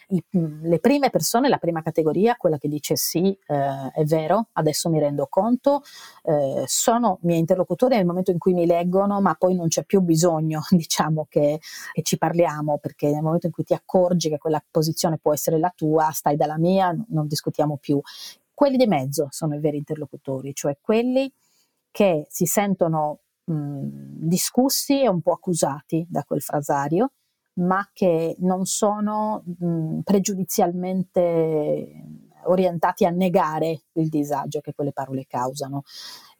I, 0.08 0.22
mm, 0.36 0.64
le 0.66 0.78
prime 0.80 1.08
persone, 1.10 1.48
la 1.48 1.56
prima 1.56 1.80
categoria, 1.82 2.36
quella 2.36 2.58
che 2.58 2.68
dice 2.68 2.94
sì, 2.94 3.36
eh, 3.46 3.90
è 3.92 4.04
vero, 4.04 4.48
adesso 4.52 4.90
mi 4.90 5.00
rendo 5.00 5.26
conto, 5.28 5.82
eh, 6.24 6.62
sono 6.66 7.18
miei 7.22 7.38
interlocutori 7.40 7.96
nel 7.96 8.06
momento 8.06 8.30
in 8.30 8.38
cui 8.38 8.52
mi 8.52 8.66
leggono, 8.66 9.20
ma 9.20 9.34
poi 9.34 9.54
non 9.54 9.68
c'è 9.68 9.84
più 9.84 10.00
bisogno, 10.02 10.60
diciamo, 10.70 11.26
che, 11.28 11.58
che 11.92 12.02
ci 12.02 12.18
parliamo, 12.18 12.78
perché 12.78 13.10
nel 13.10 13.22
momento 13.22 13.46
in 13.46 13.52
cui 13.52 13.64
ti 13.64 13.72
accorgi 13.74 14.28
che 14.28 14.38
quella 14.38 14.62
posizione 14.70 15.18
può 15.18 15.32
essere 15.32 15.58
la 15.58 15.72
tua, 15.74 16.10
stai 16.12 16.36
dalla 16.36 16.58
mia, 16.58 16.94
non 17.08 17.26
discutiamo 17.26 17.78
più. 17.78 18.00
Quelli 18.56 18.78
di 18.78 18.86
mezzo 18.86 19.26
sono 19.28 19.54
i 19.54 19.60
veri 19.60 19.76
interlocutori, 19.76 20.54
cioè 20.54 20.78
quelli 20.80 21.30
che 21.90 22.26
si 22.30 22.46
sentono 22.46 23.18
mh, 23.44 23.86
discussi 24.26 25.02
e 25.02 25.08
un 25.08 25.20
po' 25.20 25.32
accusati 25.32 26.06
da 26.08 26.24
quel 26.24 26.40
frasario 26.40 27.10
ma 27.56 27.86
che 27.92 28.34
non 28.38 28.64
sono 28.64 29.44
mh, 29.58 29.98
pregiudizialmente 30.04 32.02
orientati 32.44 33.04
a 33.04 33.10
negare 33.10 33.82
il 33.92 34.08
disagio 34.08 34.60
che 34.60 34.72
quelle 34.72 34.92
parole 34.92 35.26
causano 35.26 35.82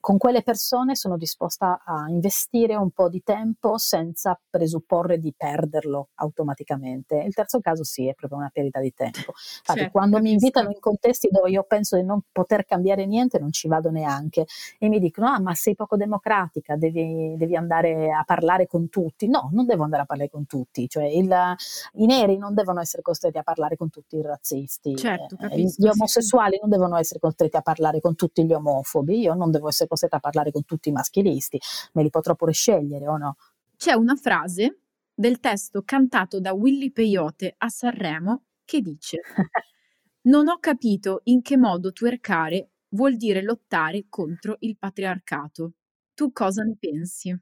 con 0.06 0.18
quelle 0.18 0.44
persone 0.44 0.94
sono 0.94 1.16
disposta 1.16 1.82
a 1.84 2.08
investire 2.08 2.76
un 2.76 2.92
po' 2.92 3.08
di 3.08 3.24
tempo 3.24 3.76
senza 3.76 4.40
presupporre 4.48 5.18
di 5.18 5.34
perderlo 5.36 6.10
automaticamente. 6.14 7.16
Il 7.16 7.34
terzo 7.34 7.58
caso 7.58 7.82
sì, 7.82 8.06
è 8.06 8.14
proprio 8.14 8.38
una 8.38 8.50
perdita 8.52 8.78
di 8.78 8.94
tempo. 8.94 9.18
Infatti, 9.18 9.80
certo, 9.80 9.90
quando 9.90 10.20
mi 10.20 10.30
invitano 10.30 10.70
in 10.70 10.78
contesti 10.78 11.26
dove 11.28 11.50
io 11.50 11.64
penso 11.64 11.96
di 11.96 12.04
non 12.04 12.20
poter 12.30 12.64
cambiare 12.64 13.04
niente, 13.04 13.40
non 13.40 13.50
ci 13.50 13.66
vado 13.66 13.90
neanche 13.90 14.46
e 14.78 14.88
mi 14.88 15.00
dicono: 15.00 15.26
Ah, 15.26 15.40
ma 15.40 15.54
sei 15.54 15.74
poco 15.74 15.96
democratica, 15.96 16.76
devi, 16.76 17.34
devi 17.36 17.56
andare 17.56 18.12
a 18.12 18.22
parlare 18.22 18.68
con 18.68 18.88
tutti. 18.88 19.26
No, 19.26 19.50
non 19.54 19.66
devo 19.66 19.82
andare 19.82 20.02
a 20.02 20.06
parlare 20.06 20.30
con 20.30 20.46
tutti, 20.46 20.88
cioè 20.88 21.06
il, 21.06 21.34
i 21.94 22.06
neri 22.06 22.36
non 22.36 22.54
devono 22.54 22.80
essere 22.80 23.02
costretti 23.02 23.38
a 23.38 23.42
parlare 23.42 23.74
con 23.74 23.90
tutti 23.90 24.14
i 24.14 24.22
razzisti, 24.22 24.94
certo, 24.94 25.34
eh, 25.34 25.48
capisco, 25.48 25.82
gli 25.84 25.88
omosessuali 25.88 26.52
sì. 26.52 26.60
non 26.60 26.70
devono 26.70 26.96
essere 26.96 27.18
costretti 27.18 27.56
a 27.56 27.62
parlare 27.62 28.00
con 28.00 28.14
tutti 28.14 28.44
gli 28.46 28.52
omofobi, 28.52 29.18
io 29.18 29.34
non 29.34 29.50
devo 29.50 29.66
essere 29.66 29.88
costretta 29.96 30.16
a 30.16 30.20
parlare 30.20 30.52
con 30.52 30.64
tutti 30.64 30.90
i 30.90 30.92
maschilisti, 30.92 31.58
me 31.94 32.02
li 32.02 32.10
potrò 32.10 32.34
pure 32.34 32.52
scegliere 32.52 33.08
o 33.08 33.16
no? 33.16 33.36
C'è 33.76 33.94
una 33.94 34.14
frase 34.14 34.80
del 35.14 35.40
testo 35.40 35.82
cantato 35.82 36.40
da 36.40 36.52
Willy 36.52 36.92
Peyote 36.92 37.54
a 37.56 37.68
Sanremo 37.68 38.44
che 38.64 38.80
dice 38.80 39.20
Non 40.26 40.48
ho 40.48 40.58
capito 40.58 41.20
in 41.24 41.40
che 41.40 41.56
modo 41.56 41.92
twerkare 41.92 42.70
vuol 42.90 43.16
dire 43.16 43.42
lottare 43.42 44.06
contro 44.08 44.56
il 44.60 44.76
patriarcato. 44.76 45.72
Tu 46.14 46.32
cosa 46.32 46.62
ne 46.62 46.76
pensi? 46.78 47.38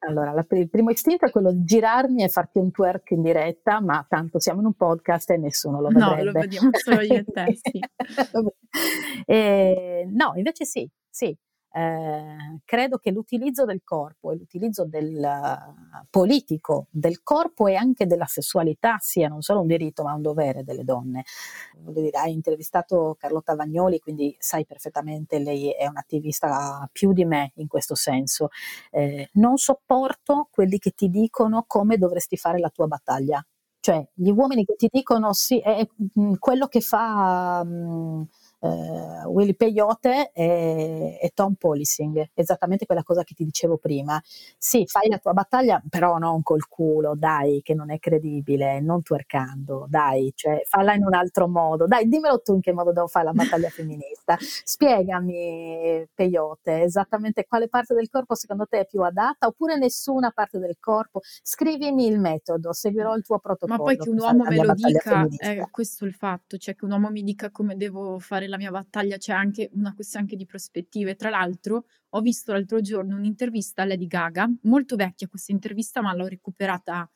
Allora, 0.00 0.32
la, 0.32 0.46
il 0.50 0.68
primo 0.68 0.90
istinto 0.90 1.24
è 1.24 1.30
quello 1.30 1.50
di 1.50 1.64
girarmi 1.64 2.22
e 2.22 2.28
farti 2.28 2.58
un 2.58 2.70
twerk 2.70 3.10
in 3.10 3.22
diretta, 3.22 3.80
ma 3.80 4.04
tanto 4.08 4.38
siamo 4.38 4.60
in 4.60 4.66
un 4.66 4.74
podcast 4.74 5.30
e 5.30 5.38
nessuno 5.38 5.80
lo 5.80 5.88
vedrebbe. 5.88 6.16
No, 6.16 6.22
lo 6.24 6.32
vediamo 6.32 6.70
solo 6.72 7.00
io 7.00 7.14
e 7.14 7.24
te, 7.24 7.58
sì. 7.60 7.80
e, 9.26 10.06
no, 10.10 10.32
invece 10.36 10.64
sì, 10.64 10.88
sì. 11.08 11.36
Eh, 11.70 12.60
credo 12.64 12.96
che 12.96 13.10
l'utilizzo 13.10 13.64
del 13.64 13.82
corpo 13.84 14.32
e 14.32 14.36
l'utilizzo 14.36 14.86
del 14.86 15.14
uh, 15.16 16.06
politico 16.08 16.86
del 16.90 17.22
corpo 17.22 17.66
e 17.66 17.74
anche 17.74 18.06
della 18.06 18.24
sessualità 18.24 18.96
sia 19.00 19.28
non 19.28 19.42
solo 19.42 19.60
un 19.60 19.66
diritto 19.66 20.02
ma 20.02 20.14
un 20.14 20.22
dovere 20.22 20.64
delle 20.64 20.84
donne. 20.84 21.24
Voglio 21.78 22.00
dire, 22.00 22.18
hai 22.18 22.32
intervistato 22.32 23.16
Carlotta 23.18 23.54
Vagnoli, 23.54 23.98
quindi 23.98 24.34
sai 24.38 24.64
perfettamente, 24.64 25.38
lei 25.38 25.70
è 25.70 25.86
un'attivista 25.86 26.88
più 26.90 27.12
di 27.12 27.24
me 27.24 27.52
in 27.56 27.68
questo 27.68 27.94
senso. 27.94 28.48
Eh, 28.90 29.28
non 29.34 29.56
sopporto 29.58 30.48
quelli 30.50 30.78
che 30.78 30.92
ti 30.92 31.08
dicono 31.10 31.64
come 31.66 31.98
dovresti 31.98 32.36
fare 32.36 32.58
la 32.58 32.70
tua 32.70 32.86
battaglia. 32.86 33.44
Cioè, 33.80 34.06
gli 34.14 34.30
uomini 34.30 34.64
che 34.64 34.74
ti 34.76 34.88
dicono 34.90 35.32
sì, 35.32 35.60
è, 35.60 35.76
è 35.76 35.88
quello 36.38 36.66
che 36.66 36.80
fa... 36.80 37.62
Mh, 37.64 38.28
eh, 38.60 39.24
Willy 39.26 39.54
Peyote 39.54 40.30
e, 40.32 41.18
e, 41.20 41.30
Tom 41.34 41.54
Policing, 41.54 42.30
esattamente 42.34 42.86
quella 42.86 43.02
cosa 43.02 43.22
che 43.22 43.34
ti 43.34 43.44
dicevo 43.44 43.76
prima. 43.76 44.20
Sì, 44.56 44.84
fai 44.86 45.08
la 45.08 45.18
tua 45.18 45.32
battaglia, 45.32 45.82
però 45.88 46.18
non 46.18 46.42
col 46.42 46.66
culo, 46.66 47.14
dai, 47.16 47.60
che 47.62 47.74
non 47.74 47.90
è 47.90 47.98
credibile, 47.98 48.80
non 48.80 49.02
twerkando, 49.02 49.86
dai, 49.88 50.32
cioè 50.34 50.62
falla 50.64 50.94
in 50.94 51.04
un 51.04 51.14
altro 51.14 51.48
modo, 51.48 51.86
dai, 51.86 52.08
dimmelo 52.08 52.40
tu 52.40 52.54
in 52.54 52.60
che 52.60 52.72
modo 52.72 52.92
devo 52.92 53.06
fare 53.06 53.26
la 53.26 53.32
battaglia 53.32 53.68
femminista. 53.68 54.36
Spiegami, 54.40 56.06
Peyote, 56.12 56.82
esattamente 56.82 57.44
quale 57.46 57.68
parte 57.68 57.94
del 57.94 58.08
corpo 58.08 58.34
secondo 58.34 58.66
te 58.66 58.80
è 58.80 58.86
più 58.86 59.02
adatta, 59.02 59.46
oppure 59.46 59.76
nessuna 59.76 60.30
parte 60.30 60.58
del 60.58 60.76
corpo. 60.80 61.20
Scrivimi 61.42 62.06
il 62.06 62.18
metodo, 62.18 62.72
seguirò 62.72 63.14
il 63.14 63.22
tuo 63.22 63.38
protocollo. 63.38 63.78
Ma 63.78 63.84
poi 63.84 63.96
che 63.96 64.08
un 64.08 64.18
uomo 64.18 64.44
me 64.44 64.64
lo 64.64 64.74
dica, 64.74 65.26
è 65.36 65.68
questo 65.70 66.04
il 66.04 66.14
fatto, 66.14 66.56
cioè 66.56 66.74
che 66.74 66.84
un 66.84 66.92
uomo 66.92 67.10
mi 67.10 67.22
dica 67.22 67.50
come 67.50 67.76
devo 67.76 68.18
fare 68.18 68.47
la 68.48 68.56
mia 68.56 68.70
battaglia 68.70 69.16
c'è 69.16 69.32
anche 69.32 69.70
una 69.74 69.94
questione 69.94 70.24
anche 70.24 70.36
di 70.36 70.46
prospettive. 70.46 71.14
Tra 71.14 71.30
l'altro, 71.30 71.86
ho 72.10 72.20
visto 72.20 72.52
l'altro 72.52 72.80
giorno 72.80 73.16
un'intervista 73.16 73.82
a 73.82 73.84
Lady 73.84 74.06
Gaga, 74.06 74.50
molto 74.62 74.96
vecchia 74.96 75.28
questa 75.28 75.52
intervista, 75.52 76.00
ma 76.00 76.14
l'ho 76.14 76.26
recuperata 76.26 77.08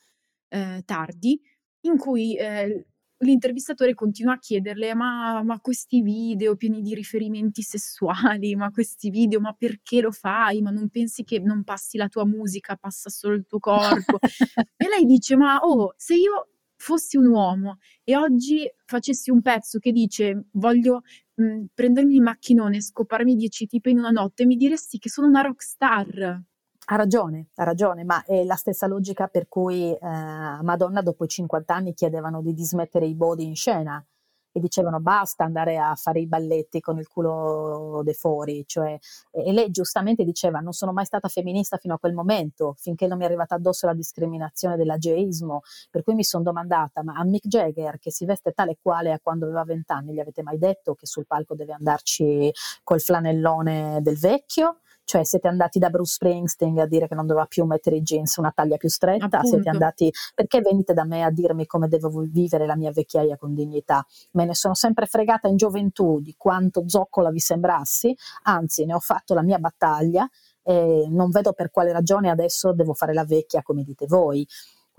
eh, 0.48 0.82
tardi, 0.84 1.40
in 1.82 1.96
cui 1.96 2.36
eh, 2.36 2.86
l'intervistatore 3.18 3.94
continua 3.94 4.34
a 4.34 4.38
chiederle: 4.38 4.94
ma, 4.94 5.42
ma, 5.42 5.60
questi 5.60 6.02
video 6.02 6.56
pieni 6.56 6.82
di 6.82 6.94
riferimenti 6.94 7.62
sessuali, 7.62 8.54
ma 8.54 8.70
questi 8.70 9.10
video, 9.10 9.40
ma 9.40 9.54
perché 9.54 10.00
lo 10.00 10.10
fai? 10.12 10.60
Ma 10.60 10.70
non 10.70 10.88
pensi 10.90 11.24
che 11.24 11.38
non 11.38 11.64
passi 11.64 11.96
la 11.96 12.08
tua 12.08 12.26
musica, 12.26 12.76
passa 12.76 13.10
solo 13.10 13.34
il 13.34 13.46
tuo 13.46 13.58
corpo? 13.58 14.18
e 14.76 14.88
lei 14.88 15.04
dice: 15.06 15.36
Ma 15.36 15.58
oh, 15.58 15.94
se 15.96 16.14
io 16.14 16.48
fossi 16.82 17.16
un 17.16 17.26
uomo 17.26 17.78
e 18.02 18.16
oggi 18.16 18.68
facessi 18.84 19.30
un 19.30 19.40
pezzo 19.40 19.78
che 19.78 19.92
dice 19.92 20.46
voglio 20.54 21.02
mh, 21.34 21.44
mhmm, 21.44 21.66
prendermi 21.72 22.16
il 22.16 22.22
macchinone 22.22 22.80
scoparmi 22.80 23.36
dieci 23.36 23.66
tipi 23.66 23.90
in 23.90 23.98
una 23.98 24.10
notte, 24.10 24.44
mi 24.44 24.56
diresti 24.56 24.98
che 24.98 25.08
sono 25.08 25.28
una 25.28 25.42
rockstar. 25.42 26.42
Ha 26.84 26.96
ragione, 26.96 27.46
ha 27.54 27.62
ragione, 27.62 28.02
ma 28.02 28.24
è 28.24 28.42
la 28.42 28.56
stessa 28.56 28.88
logica 28.88 29.28
per 29.28 29.46
cui 29.46 29.92
eh, 29.92 29.98
Madonna 30.00 31.00
dopo 31.00 31.24
i 31.24 31.28
50 31.28 31.72
anni 31.72 31.94
chiedevano 31.94 32.42
di 32.42 32.52
dismettere 32.52 33.06
i 33.06 33.14
body 33.14 33.46
in 33.46 33.54
scena 33.54 34.04
e 34.52 34.60
dicevano 34.60 35.00
basta 35.00 35.44
andare 35.44 35.78
a 35.78 35.94
fare 35.94 36.20
i 36.20 36.26
balletti 36.26 36.80
con 36.80 36.98
il 36.98 37.08
culo 37.08 38.02
de 38.04 38.12
fuori, 38.14 38.64
cioè, 38.66 38.98
e 39.30 39.52
lei 39.52 39.70
giustamente 39.70 40.24
diceva 40.24 40.60
non 40.60 40.72
sono 40.72 40.92
mai 40.92 41.04
stata 41.06 41.28
femminista 41.28 41.78
fino 41.78 41.94
a 41.94 41.98
quel 41.98 42.12
momento, 42.14 42.74
finché 42.78 43.06
non 43.06 43.16
mi 43.18 43.24
è 43.24 43.26
arrivata 43.26 43.54
addosso 43.54 43.86
la 43.86 43.94
discriminazione 43.94 44.76
dell'ageismo, 44.76 45.62
per 45.90 46.02
cui 46.02 46.14
mi 46.14 46.24
sono 46.24 46.42
domandata, 46.42 47.02
ma 47.02 47.14
a 47.14 47.24
Mick 47.24 47.46
Jagger 47.46 47.98
che 47.98 48.10
si 48.10 48.24
veste 48.24 48.52
tale 48.52 48.76
quale 48.80 49.12
a 49.12 49.20
quando 49.20 49.46
aveva 49.46 49.64
vent'anni, 49.64 50.12
gli 50.12 50.20
avete 50.20 50.42
mai 50.42 50.58
detto 50.58 50.94
che 50.94 51.06
sul 51.06 51.26
palco 51.26 51.54
deve 51.54 51.72
andarci 51.72 52.50
col 52.84 53.00
flanellone 53.00 54.00
del 54.02 54.18
vecchio? 54.18 54.78
Cioè 55.12 55.24
siete 55.24 55.46
andati 55.46 55.78
da 55.78 55.90
Bruce 55.90 56.14
Springsteen 56.14 56.78
a 56.78 56.86
dire 56.86 57.06
che 57.06 57.14
non 57.14 57.26
doveva 57.26 57.44
più 57.44 57.66
mettere 57.66 57.96
i 57.96 58.00
jeans 58.00 58.36
una 58.36 58.50
taglia 58.50 58.78
più 58.78 58.88
stretta, 58.88 59.26
Appunto. 59.26 59.46
siete 59.46 59.68
andati 59.68 60.10
perché 60.34 60.62
venite 60.62 60.94
da 60.94 61.04
me 61.04 61.22
a 61.22 61.30
dirmi 61.30 61.66
come 61.66 61.86
devo 61.86 62.08
vivere 62.30 62.64
la 62.64 62.76
mia 62.76 62.90
vecchiaia 62.92 63.36
con 63.36 63.52
dignità? 63.52 64.06
Me 64.30 64.46
ne 64.46 64.54
sono 64.54 64.72
sempre 64.72 65.04
fregata 65.04 65.48
in 65.48 65.56
gioventù 65.56 66.18
di 66.22 66.34
quanto 66.38 66.84
zoccola 66.86 67.28
vi 67.28 67.40
sembrassi, 67.40 68.16
anzi 68.44 68.86
ne 68.86 68.94
ho 68.94 69.00
fatto 69.00 69.34
la 69.34 69.42
mia 69.42 69.58
battaglia 69.58 70.26
e 70.62 71.04
non 71.10 71.28
vedo 71.28 71.52
per 71.52 71.70
quale 71.70 71.92
ragione 71.92 72.30
adesso 72.30 72.72
devo 72.72 72.94
fare 72.94 73.12
la 73.12 73.26
vecchia 73.26 73.60
come 73.62 73.82
dite 73.82 74.06
voi 74.06 74.48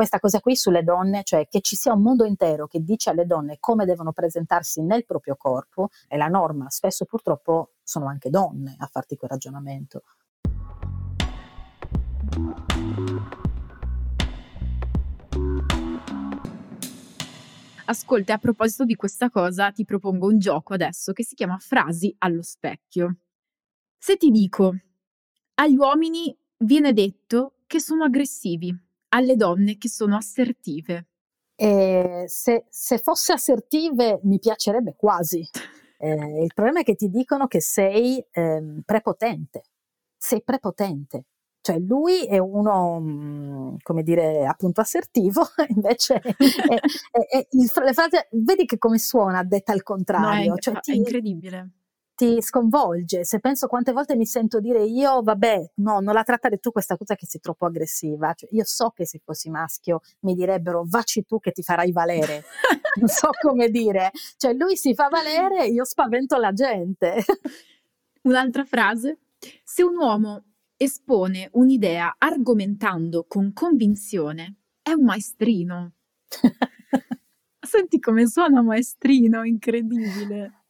questa 0.03 0.19
cosa 0.19 0.41
qui 0.41 0.57
sulle 0.57 0.83
donne, 0.83 1.23
cioè 1.23 1.47
che 1.47 1.61
ci 1.61 1.77
sia 1.77 1.93
un 1.93 2.01
mondo 2.01 2.25
intero 2.25 2.67
che 2.67 2.83
dice 2.83 3.09
alle 3.09 3.25
donne 3.25 3.55
come 3.61 3.85
devono 3.85 4.11
presentarsi 4.11 4.81
nel 4.81 5.05
proprio 5.05 5.37
corpo, 5.37 5.91
è 6.09 6.17
la 6.17 6.27
norma. 6.27 6.69
Spesso 6.69 7.05
purtroppo 7.05 7.75
sono 7.83 8.07
anche 8.07 8.29
donne 8.29 8.75
a 8.79 8.87
farti 8.87 9.15
quel 9.15 9.29
ragionamento. 9.29 10.01
Ascolta, 17.85 18.33
a 18.33 18.37
proposito 18.39 18.83
di 18.83 18.95
questa 18.95 19.29
cosa, 19.29 19.71
ti 19.71 19.85
propongo 19.85 20.27
un 20.27 20.37
gioco 20.37 20.73
adesso 20.73 21.13
che 21.13 21.23
si 21.23 21.33
chiama 21.33 21.57
Frasi 21.59 22.13
allo 22.17 22.43
specchio. 22.43 23.19
Se 23.97 24.17
ti 24.17 24.31
dico, 24.31 24.75
agli 25.53 25.77
uomini 25.77 26.37
viene 26.57 26.91
detto 26.91 27.59
che 27.67 27.79
sono 27.79 28.03
aggressivi, 28.03 28.82
alle 29.13 29.35
donne 29.35 29.77
che 29.77 29.89
sono 29.89 30.17
assertive? 30.17 31.07
Eh, 31.55 32.25
se, 32.27 32.65
se, 32.69 32.97
fosse 32.97 33.33
assertive 33.33 34.19
mi 34.23 34.39
piacerebbe 34.39 34.95
quasi. 34.95 35.47
Eh, 36.03 36.43
il 36.43 36.51
problema 36.53 36.81
è 36.81 36.83
che 36.83 36.95
ti 36.95 37.07
dicono 37.07 37.47
che 37.47 37.61
sei 37.61 38.21
eh, 38.31 38.81
prepotente, 38.83 39.63
sei 40.17 40.43
prepotente. 40.43 41.27
Cioè 41.61 41.79
lui 41.79 42.25
è 42.25 42.37
uno, 42.39 42.99
mm, 42.99 43.75
come 43.81 44.03
dire, 44.03 44.45
appunto 44.45 44.81
assertivo, 44.81 45.43
invece 45.73 46.15
è, 46.15 46.35
è, 46.35 47.19
è, 47.29 47.47
il, 47.51 47.71
le 47.85 47.93
frasi, 47.93 48.17
vedi 48.31 48.65
che 48.65 48.77
come 48.77 48.97
suona 48.97 49.43
detta 49.43 49.71
al 49.71 49.81
contrario. 49.81 50.49
No, 50.49 50.57
cioè, 50.57 50.77
ti, 50.81 50.91
è 50.91 50.95
incredibile 50.95 51.69
ti 52.15 52.41
sconvolge. 52.41 53.25
Se 53.25 53.39
penso 53.39 53.67
quante 53.67 53.91
volte 53.91 54.15
mi 54.15 54.25
sento 54.25 54.59
dire 54.59 54.83
io, 54.83 55.21
vabbè, 55.21 55.71
no, 55.75 55.99
non 55.99 56.13
la 56.13 56.23
trattare 56.23 56.57
tu 56.57 56.71
questa 56.71 56.95
cosa 56.95 57.15
che 57.15 57.25
sei 57.25 57.39
troppo 57.39 57.65
aggressiva. 57.65 58.33
Cioè, 58.33 58.49
io 58.51 58.63
so 58.65 58.91
che 58.91 59.05
se 59.05 59.19
fossi 59.23 59.49
maschio 59.49 60.01
mi 60.21 60.35
direbbero 60.35 60.83
vacci 60.85 61.25
tu 61.25 61.39
che 61.39 61.51
ti 61.51 61.63
farai 61.63 61.91
valere. 61.91 62.43
non 62.99 63.07
so 63.07 63.29
come 63.41 63.69
dire. 63.69 64.11
Cioè, 64.37 64.53
lui 64.53 64.75
si 64.75 64.93
fa 64.93 65.07
valere, 65.09 65.65
io 65.65 65.85
spavento 65.85 66.37
la 66.37 66.53
gente. 66.53 67.23
Un'altra 68.23 68.63
frase. 68.65 69.19
Se 69.63 69.83
un 69.83 69.97
uomo 69.97 70.43
espone 70.77 71.49
un'idea 71.53 72.15
argomentando 72.17 73.25
con 73.27 73.53
convinzione, 73.53 74.57
è 74.81 74.91
un 74.91 75.03
maestrino. 75.03 75.93
Senti 77.59 77.99
come 77.99 78.27
suona 78.27 78.61
maestrino, 78.61 79.43
incredibile 79.43 80.63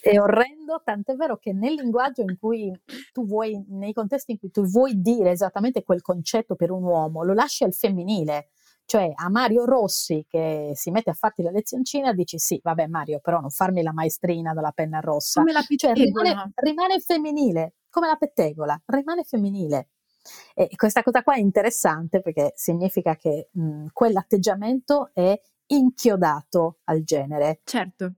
è 0.00 0.18
orrendo, 0.20 0.80
tant'è 0.84 1.14
vero 1.14 1.36
che 1.36 1.52
nel 1.52 1.74
linguaggio 1.74 2.22
in 2.22 2.36
cui 2.38 2.72
tu 3.12 3.26
vuoi, 3.26 3.64
nei 3.68 3.92
contesti 3.92 4.32
in 4.32 4.38
cui 4.38 4.50
tu 4.50 4.62
vuoi 4.64 5.00
dire 5.00 5.30
esattamente 5.30 5.82
quel 5.82 6.02
concetto 6.02 6.54
per 6.54 6.70
un 6.70 6.82
uomo, 6.82 7.22
lo 7.22 7.34
lasci 7.34 7.64
al 7.64 7.74
femminile. 7.74 8.48
Cioè 8.86 9.12
a 9.16 9.28
Mario 9.28 9.64
Rossi 9.64 10.24
che 10.28 10.70
si 10.74 10.92
mette 10.92 11.10
a 11.10 11.14
farti 11.14 11.42
la 11.42 11.50
lezioncina 11.50 12.12
dici 12.12 12.38
sì, 12.38 12.60
vabbè 12.62 12.86
Mario, 12.86 13.18
però 13.18 13.40
non 13.40 13.50
farmi 13.50 13.82
la 13.82 13.92
maestrina 13.92 14.54
dalla 14.54 14.70
penna 14.70 15.00
rossa. 15.00 15.40
Come 15.40 15.52
la 15.52 15.64
cioè, 15.76 15.92
rimane, 15.92 16.52
rimane 16.54 17.00
femminile, 17.00 17.74
come 17.90 18.06
la 18.06 18.14
pettegola, 18.14 18.80
rimane 18.86 19.24
femminile. 19.24 19.88
E 20.54 20.68
questa 20.76 21.02
cosa 21.02 21.22
qua 21.22 21.34
è 21.34 21.40
interessante 21.40 22.20
perché 22.20 22.52
significa 22.54 23.16
che 23.16 23.48
mh, 23.50 23.86
quell'atteggiamento 23.92 25.10
è 25.12 25.36
inchiodato 25.66 26.78
al 26.84 27.02
genere. 27.02 27.60
Certo. 27.64 28.14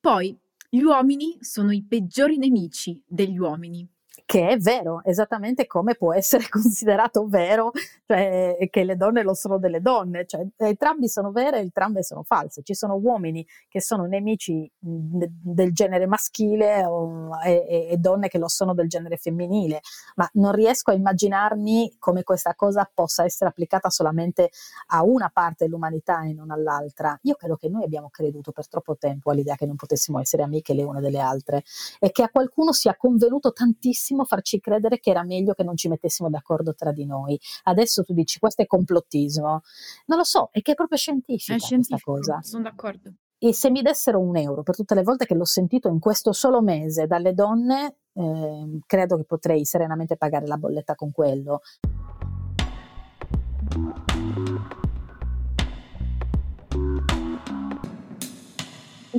Poi 0.00 0.38
gli 0.68 0.82
uomini 0.82 1.36
sono 1.40 1.72
i 1.72 1.84
peggiori 1.84 2.38
nemici 2.38 3.02
degli 3.06 3.38
uomini 3.38 3.88
che 4.26 4.48
è 4.48 4.58
vero, 4.58 5.02
esattamente 5.04 5.68
come 5.68 5.94
può 5.94 6.12
essere 6.12 6.48
considerato 6.50 7.26
vero 7.28 7.70
cioè, 8.04 8.56
che 8.70 8.82
le 8.84 8.96
donne 8.96 9.22
lo 9.22 9.34
sono 9.34 9.56
delle 9.56 9.80
donne, 9.80 10.26
cioè, 10.26 10.44
entrambi 10.56 11.08
sono 11.08 11.30
vere 11.30 11.58
e 11.58 11.60
entrambe 11.60 12.02
sono 12.02 12.24
false. 12.24 12.62
Ci 12.62 12.74
sono 12.74 12.96
uomini 12.96 13.46
che 13.68 13.80
sono 13.80 14.04
nemici 14.04 14.70
del 14.78 15.72
genere 15.72 16.06
maschile 16.06 16.84
o, 16.84 17.30
e, 17.44 17.88
e, 17.90 17.96
donne 17.98 18.26
che 18.26 18.38
lo 18.38 18.48
sono 18.48 18.74
del 18.74 18.88
genere 18.88 19.16
femminile, 19.16 19.80
ma 20.16 20.28
non 20.34 20.52
riesco 20.52 20.90
a 20.90 20.94
immaginarmi 20.94 21.94
come 22.00 22.24
questa 22.24 22.54
cosa 22.56 22.88
possa 22.92 23.24
essere 23.24 23.50
applicata 23.50 23.90
solamente 23.90 24.50
a 24.88 25.04
una 25.04 25.30
parte 25.32 25.64
dell'umanità 25.64 26.24
e 26.24 26.32
non 26.32 26.50
all'altra. 26.50 27.16
Io 27.22 27.34
credo 27.34 27.54
che 27.54 27.68
noi 27.68 27.84
abbiamo 27.84 28.08
creduto 28.10 28.50
per 28.50 28.68
troppo 28.68 28.96
tempo 28.96 29.30
all'idea 29.30 29.54
che 29.54 29.66
non 29.66 29.76
potessimo 29.76 30.18
essere 30.18 30.42
amiche 30.42 30.74
le 30.74 30.82
une 30.82 31.00
delle 31.00 31.20
altre 31.20 31.62
e 32.00 32.10
che 32.10 32.24
a 32.24 32.28
qualcuno 32.28 32.72
sia 32.72 32.96
convenuto 32.96 33.52
tantissimo 33.52 34.15
benissimo 34.16 34.24
farci 34.24 34.60
credere 34.60 34.98
che 34.98 35.10
era 35.10 35.22
meglio 35.22 35.52
che 35.52 35.62
non 35.62 35.76
ci 35.76 35.88
mettessimo 35.88 36.30
d'accordo 36.30 36.74
tra 36.74 36.92
di 36.92 37.04
noi. 37.04 37.38
Adesso 37.64 38.02
tu 38.02 38.14
dici 38.14 38.38
questo 38.38 38.62
è 38.62 38.66
complottismo. 38.66 39.62
Non 40.06 40.18
lo 40.18 40.24
so, 40.24 40.48
è 40.50 40.62
che 40.62 40.72
è 40.72 40.74
proprio 40.74 40.98
scientifica, 40.98 41.54
è 41.54 41.58
scientifico, 41.58 42.12
questa 42.12 42.32
cosa. 42.32 42.42
Sono 42.42 42.62
d'accordo. 42.62 43.12
e 43.38 43.52
se 43.52 43.70
mi 43.70 43.82
dessero 43.82 44.18
un 44.18 44.36
euro 44.36 44.62
per 44.62 44.74
tutte 44.74 44.94
le 44.94 45.02
volte 45.02 45.26
che 45.26 45.34
l'ho 45.34 45.44
sentito 45.44 45.88
in 45.88 45.98
questo 45.98 46.32
solo 46.32 46.62
mese 46.62 47.06
dalle 47.06 47.34
donne, 47.34 47.96
eh, 48.14 48.78
credo 48.86 49.16
che 49.16 49.24
potrei 49.24 49.64
serenamente 49.64 50.16
pagare 50.16 50.46
la 50.46 50.56
bolletta 50.56 50.94
con 50.94 51.12
quello. 51.12 51.60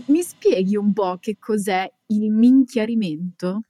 Mi 0.07 0.21
spieghi 0.21 0.77
un 0.77 0.93
po' 0.93 1.17
che 1.19 1.37
cos'è 1.39 1.91
il 2.07 2.31
minchiarimento? 2.31 3.61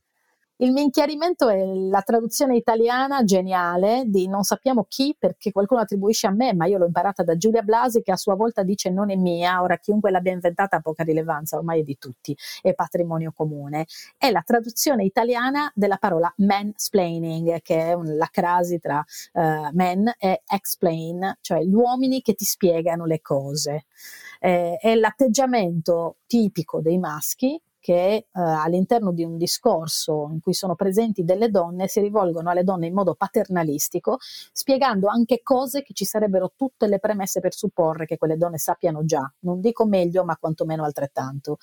Il 0.59 0.71
minchiarimento 0.71 1.49
è 1.49 1.63
la 1.63 2.01
traduzione 2.01 2.55
italiana 2.55 3.23
geniale 3.23 4.05
di 4.07 4.27
non 4.27 4.41
sappiamo 4.41 4.85
chi 4.89 5.15
perché 5.15 5.51
qualcuno 5.51 5.81
attribuisce 5.81 6.25
a 6.25 6.31
me, 6.31 6.55
ma 6.55 6.65
io 6.65 6.79
l'ho 6.79 6.87
imparata 6.87 7.21
da 7.21 7.37
Giulia 7.37 7.61
Blasi 7.61 8.01
che 8.01 8.11
a 8.11 8.15
sua 8.15 8.33
volta 8.33 8.63
dice 8.63 8.89
non 8.89 9.11
è 9.11 9.15
mia, 9.15 9.61
ora 9.61 9.77
chiunque 9.77 10.09
l'abbia 10.09 10.31
inventata 10.31 10.77
ha 10.77 10.79
poca 10.79 11.03
rilevanza, 11.03 11.57
ormai 11.57 11.81
è 11.81 11.83
di 11.83 11.99
tutti, 11.99 12.35
è 12.63 12.73
patrimonio 12.73 13.33
comune. 13.35 13.85
È 14.17 14.31
la 14.31 14.41
traduzione 14.43 15.03
italiana 15.03 15.71
della 15.75 15.97
parola 15.97 16.33
mansplaining, 16.37 17.61
che 17.61 17.91
è 17.91 17.95
la 17.95 18.29
crasi 18.31 18.79
tra 18.79 19.05
uh, 19.33 19.69
men 19.73 20.11
e 20.17 20.41
explain, 20.47 21.37
cioè 21.41 21.61
gli 21.61 21.75
uomini 21.75 22.23
che 22.23 22.33
ti 22.33 22.45
spiegano 22.45 23.05
le 23.05 23.21
cose. 23.21 23.85
Eh, 24.39 24.77
è 24.79 24.95
l'atteggiamento 24.95 26.17
tipico 26.25 26.81
dei 26.81 26.97
maschi 26.97 27.61
che 27.87 28.15
eh, 28.15 28.27
all'interno 28.33 29.13
di 29.13 29.23
un 29.23 29.37
discorso 29.37 30.27
in 30.29 30.41
cui 30.41 30.53
sono 30.53 30.75
presenti 30.75 31.23
delle 31.23 31.49
donne 31.49 31.87
si 31.87 32.01
rivolgono 32.01 32.49
alle 32.49 32.65
donne 32.65 32.87
in 32.87 32.93
modo 32.93 33.15
paternalistico, 33.15 34.17
spiegando 34.19 35.07
anche 35.07 35.39
cose 35.41 35.83
che 35.83 35.93
ci 35.93 36.03
sarebbero 36.03 36.51
tutte 36.57 36.85
le 36.87 36.99
premesse 36.99 37.39
per 37.39 37.53
supporre 37.53 38.05
che 38.05 38.17
quelle 38.17 38.35
donne 38.35 38.57
sappiano 38.57 39.05
già, 39.05 39.31
non 39.43 39.61
dico 39.61 39.85
meglio, 39.85 40.25
ma 40.25 40.35
quantomeno 40.35 40.83
altrettanto. 40.83 41.59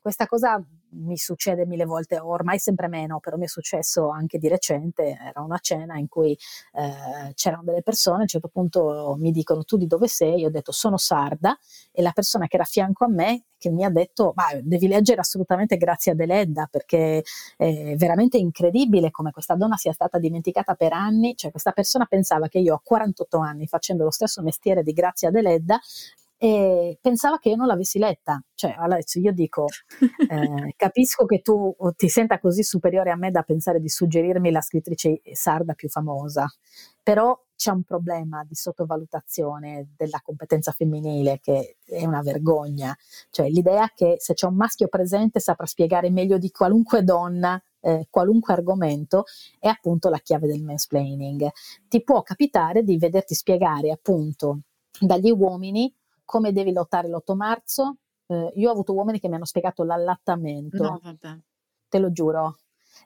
Questa 0.00 0.26
cosa 0.26 0.60
mi 0.94 1.16
succede 1.16 1.64
mille 1.64 1.84
volte, 1.84 2.18
ormai 2.18 2.58
sempre 2.58 2.88
meno, 2.88 3.20
però 3.20 3.36
mi 3.36 3.44
è 3.44 3.48
successo 3.48 4.08
anche 4.08 4.38
di 4.38 4.48
recente, 4.48 5.16
era 5.16 5.42
una 5.42 5.58
cena 5.58 5.96
in 5.96 6.08
cui 6.08 6.32
eh, 6.72 7.32
c'erano 7.34 7.62
delle 7.62 7.82
persone, 7.82 8.16
a 8.18 8.20
un 8.22 8.26
certo 8.26 8.48
punto 8.48 9.14
mi 9.16 9.30
dicono 9.30 9.62
tu 9.62 9.76
di 9.76 9.86
dove 9.86 10.08
sei, 10.08 10.40
io 10.40 10.48
ho 10.48 10.50
detto 10.50 10.72
sono 10.72 10.96
sarda 10.96 11.56
e 11.92 12.02
la 12.02 12.10
persona 12.10 12.48
che 12.48 12.56
era 12.56 12.64
a 12.64 12.68
fianco 12.68 13.04
a 13.04 13.08
me 13.08 13.44
che 13.62 13.70
mi 13.70 13.84
ha 13.84 13.90
detto 13.90 14.32
ma 14.34 14.46
devi 14.60 14.88
leggere 14.88 15.20
assolutamente 15.20 15.76
Grazia 15.76 16.14
Deledda 16.14 16.68
perché 16.68 17.22
è 17.56 17.94
veramente 17.96 18.36
incredibile 18.38 19.12
come 19.12 19.30
questa 19.30 19.54
donna 19.54 19.76
sia 19.76 19.92
stata 19.92 20.18
dimenticata 20.18 20.74
per 20.74 20.92
anni, 20.92 21.36
cioè 21.36 21.52
questa 21.52 21.70
persona 21.70 22.06
pensava 22.06 22.48
che 22.48 22.58
io 22.58 22.74
a 22.74 22.80
48 22.82 23.38
anni 23.38 23.66
facendo 23.68 24.02
lo 24.02 24.10
stesso 24.10 24.42
mestiere 24.42 24.82
di 24.82 24.92
Grazia 24.92 25.30
Deledda 25.30 25.78
e 26.42 26.98
pensava 27.00 27.38
che 27.38 27.50
io 27.50 27.54
non 27.54 27.68
l'avessi 27.68 28.00
letta. 28.00 28.42
Cioè, 28.52 28.74
adesso 28.76 29.20
io 29.20 29.32
dico, 29.32 29.66
eh, 30.28 30.74
capisco 30.76 31.24
che 31.24 31.40
tu 31.40 31.72
ti 31.96 32.08
senta 32.08 32.40
così 32.40 32.64
superiore 32.64 33.12
a 33.12 33.16
me 33.16 33.30
da 33.30 33.42
pensare 33.42 33.78
di 33.78 33.88
suggerirmi 33.88 34.50
la 34.50 34.60
scrittrice 34.60 35.20
sarda 35.34 35.74
più 35.74 35.88
famosa, 35.88 36.52
però 37.00 37.40
c'è 37.62 37.70
un 37.70 37.84
problema 37.84 38.42
di 38.42 38.56
sottovalutazione 38.56 39.90
della 39.96 40.20
competenza 40.20 40.72
femminile 40.72 41.38
che 41.40 41.76
è 41.84 42.04
una 42.04 42.20
vergogna. 42.20 42.92
Cioè, 43.30 43.48
l'idea 43.48 43.88
che 43.94 44.16
se 44.18 44.34
c'è 44.34 44.48
un 44.48 44.56
maschio 44.56 44.88
presente 44.88 45.38
saprà 45.38 45.64
spiegare 45.64 46.10
meglio 46.10 46.38
di 46.38 46.50
qualunque 46.50 47.04
donna 47.04 47.62
eh, 47.78 48.08
qualunque 48.10 48.52
argomento 48.52 49.26
è 49.60 49.68
appunto 49.68 50.08
la 50.08 50.18
chiave 50.18 50.48
del 50.48 50.60
mansplaining. 50.64 51.48
Ti 51.86 52.02
può 52.02 52.22
capitare 52.22 52.82
di 52.82 52.98
vederti 52.98 53.34
spiegare 53.34 53.92
appunto 53.92 54.62
dagli 54.98 55.30
uomini 55.30 55.94
come 56.24 56.50
devi 56.50 56.72
lottare 56.72 57.08
l'8 57.08 57.36
marzo. 57.36 57.98
Eh, 58.26 58.52
io 58.56 58.70
ho 58.70 58.72
avuto 58.72 58.92
uomini 58.92 59.20
che 59.20 59.28
mi 59.28 59.36
hanno 59.36 59.44
spiegato 59.44 59.84
l'allattamento. 59.84 60.82
No. 60.82 61.00
Te 61.88 61.98
lo 62.00 62.10
giuro. 62.10 62.56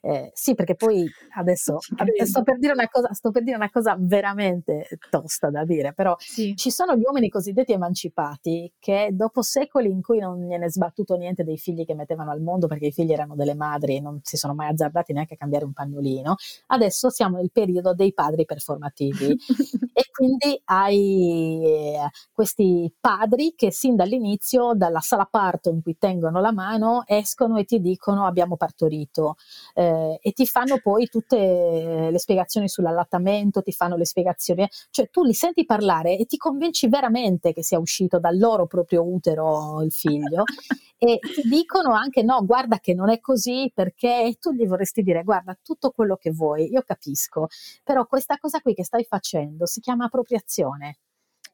Eh, 0.07 0.31
sì, 0.35 0.55
perché 0.55 0.77
poi 0.77 1.05
adesso 1.35 1.81
sto 1.81 1.97
per, 1.97 2.89
cosa, 2.89 3.13
sto 3.13 3.33
per, 3.33 3.43
dire 3.43 3.57
una 3.57 3.69
cosa, 3.71 3.97
veramente 3.99 4.87
tosta 5.11 5.51
da 5.51 5.65
dire, 5.65 5.95
però 5.95 6.15
sì. 6.17 6.55
ci 6.55 6.71
sono 6.71 6.95
gli 6.95 7.03
uomini 7.05 7.29
cosiddetti 7.29 7.73
emancipati 7.73 8.73
che 8.79 9.09
dopo 9.11 9.43
secoli 9.43 9.91
in 9.91 10.03
cui 10.03 10.21
non 10.21 10.47
gliene 10.47 10.67
è 10.67 10.71
sbattuto 10.71 11.17
niente 11.17 11.43
dei 11.43 11.59
figli 11.59 11.85
che 11.85 11.97
mettevano 11.97 12.31
al 12.31 12.41
mondo 12.41 12.69
perché 12.69 12.87
i 12.87 12.93
figli 12.93 13.11
erano 13.11 13.35
delle 13.35 13.57
madri 13.57 13.97
e 13.97 14.01
non 14.01 14.21
si 14.23 14.37
sono 14.37 14.55
mai 14.55 14.69
azzardati 14.69 15.13
neanche 15.13 15.35
a 15.35 15.39
cambiare 15.39 15.65
un 15.65 15.73
pannolino, 15.73 16.37
adesso 16.67 17.11
siamo 17.11 17.39
nel 17.39 17.51
periodo 17.51 17.93
dei 17.93 18.15
padri 18.15 18.45
performativi 18.45 19.37
e 19.93 20.05
quindi 20.13 20.61
hai 20.67 21.65
eh, 21.65 22.11
questi 22.33 22.95
padri 23.01 23.55
che 23.57 23.73
sin 23.73 23.97
dall'inizio 23.97 24.73
dalla 24.75 25.01
sala 25.01 25.27
parto 25.29 25.69
in 25.69 25.83
cui 25.83 25.99
tengono 25.99 26.41
la 26.41 26.53
mano 26.53 27.03
escono 27.07 27.57
e 27.57 27.65
ti 27.65 27.81
dicono 27.81 28.25
abbiamo 28.25 28.57
partorito. 28.57 29.35
Eh, 29.75 29.95
eh, 29.97 30.19
e 30.21 30.33
ti 30.33 30.47
fanno 30.47 30.79
poi 30.79 31.09
tutte 31.09 32.09
le 32.11 32.19
spiegazioni 32.19 32.69
sull'allattamento, 32.69 33.63
ti 33.63 33.73
fanno 33.73 33.97
le 33.97 34.05
spiegazioni, 34.05 34.69
cioè 34.91 35.09
tu 35.11 35.25
li 35.25 35.35
senti 35.35 35.65
parlare 35.65 36.17
e 36.17 36.27
ti 36.27 36.37
convinci 36.37 36.89
veramente 36.89 37.53
che 37.53 37.63
sia 37.63 37.79
uscito 37.79 38.19
dal 38.19 38.39
loro 38.39 38.67
proprio 38.67 39.03
utero 39.03 39.83
il 39.83 39.93
figlio 39.93 40.45
e 40.99 41.19
ti 41.19 41.49
dicono 41.49 41.93
anche 41.93 42.23
no, 42.23 42.45
guarda 42.45 42.79
che 42.79 42.95
non 42.95 43.11
è 43.11 43.21
così 43.21 43.71
perché 43.75 44.37
tu 44.41 44.53
gli 44.53 44.67
vorresti 44.67 45.03
dire 45.03 45.23
guarda 45.23 45.59
tutto 45.63 45.91
quello 45.91 46.17
che 46.17 46.31
vuoi, 46.31 46.71
io 46.71 46.83
capisco, 46.83 47.49
però 47.83 48.07
questa 48.07 48.39
cosa 48.39 48.61
qui 48.61 48.75
che 48.75 48.85
stai 48.85 49.05
facendo 49.05 49.67
si 49.67 49.81
chiama 49.81 50.07
appropriazione. 50.07 50.99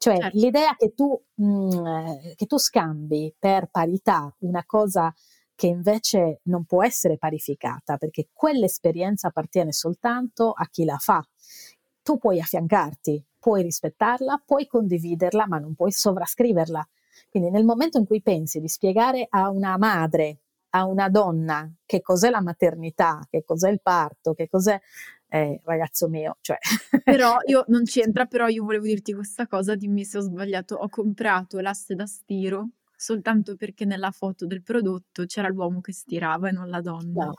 Cioè 0.02 0.18
certo. 0.18 0.38
l'idea 0.38 0.74
che 0.76 0.94
tu, 0.94 1.16
mh, 1.34 1.46
mm, 1.46 2.06
che 2.34 2.46
tu 2.46 2.58
scambi 2.58 3.32
per 3.38 3.68
parità 3.70 4.34
una 4.40 4.64
cosa 4.66 5.14
che 5.62 5.68
invece 5.68 6.40
non 6.46 6.64
può 6.64 6.82
essere 6.82 7.18
parificata 7.18 7.96
perché 7.96 8.30
quell'esperienza 8.32 9.28
appartiene 9.28 9.70
soltanto 9.70 10.50
a 10.50 10.66
chi 10.68 10.84
la 10.84 10.96
fa. 10.96 11.24
Tu 12.02 12.18
puoi 12.18 12.40
affiancarti, 12.40 13.24
puoi 13.38 13.62
rispettarla, 13.62 14.42
puoi 14.44 14.66
condividerla, 14.66 15.46
ma 15.46 15.58
non 15.58 15.76
puoi 15.76 15.92
sovrascriverla. 15.92 16.84
Quindi 17.30 17.50
nel 17.50 17.64
momento 17.64 17.96
in 17.96 18.06
cui 18.06 18.20
pensi 18.22 18.58
di 18.58 18.66
spiegare 18.66 19.28
a 19.30 19.50
una 19.50 19.78
madre, 19.78 20.40
a 20.70 20.84
una 20.84 21.08
donna, 21.08 21.72
che 21.86 22.00
cos'è 22.00 22.28
la 22.28 22.42
maternità, 22.42 23.24
che 23.30 23.44
cos'è 23.44 23.70
il 23.70 23.80
parto, 23.80 24.34
che 24.34 24.48
cos'è 24.48 24.76
eh, 25.28 25.60
ragazzo 25.62 26.08
mio, 26.08 26.38
cioè. 26.40 26.58
Però 27.04 27.36
io 27.46 27.62
non 27.68 27.84
c'entra, 27.84 28.26
però 28.26 28.48
io 28.48 28.64
volevo 28.64 28.86
dirti 28.86 29.14
questa 29.14 29.46
cosa, 29.46 29.76
dimmi 29.76 30.04
se 30.04 30.18
ho 30.18 30.22
sbagliato, 30.22 30.74
ho 30.74 30.88
comprato 30.88 31.60
l'asse 31.60 31.94
da 31.94 32.06
stiro 32.06 32.70
soltanto 33.02 33.56
perché 33.56 33.84
nella 33.84 34.12
foto 34.12 34.46
del 34.46 34.62
prodotto 34.62 35.24
c'era 35.24 35.48
l'uomo 35.48 35.80
che 35.80 35.92
stirava 35.92 36.48
e 36.48 36.52
non 36.52 36.68
la 36.68 36.80
donna. 36.80 37.24
No, 37.24 37.34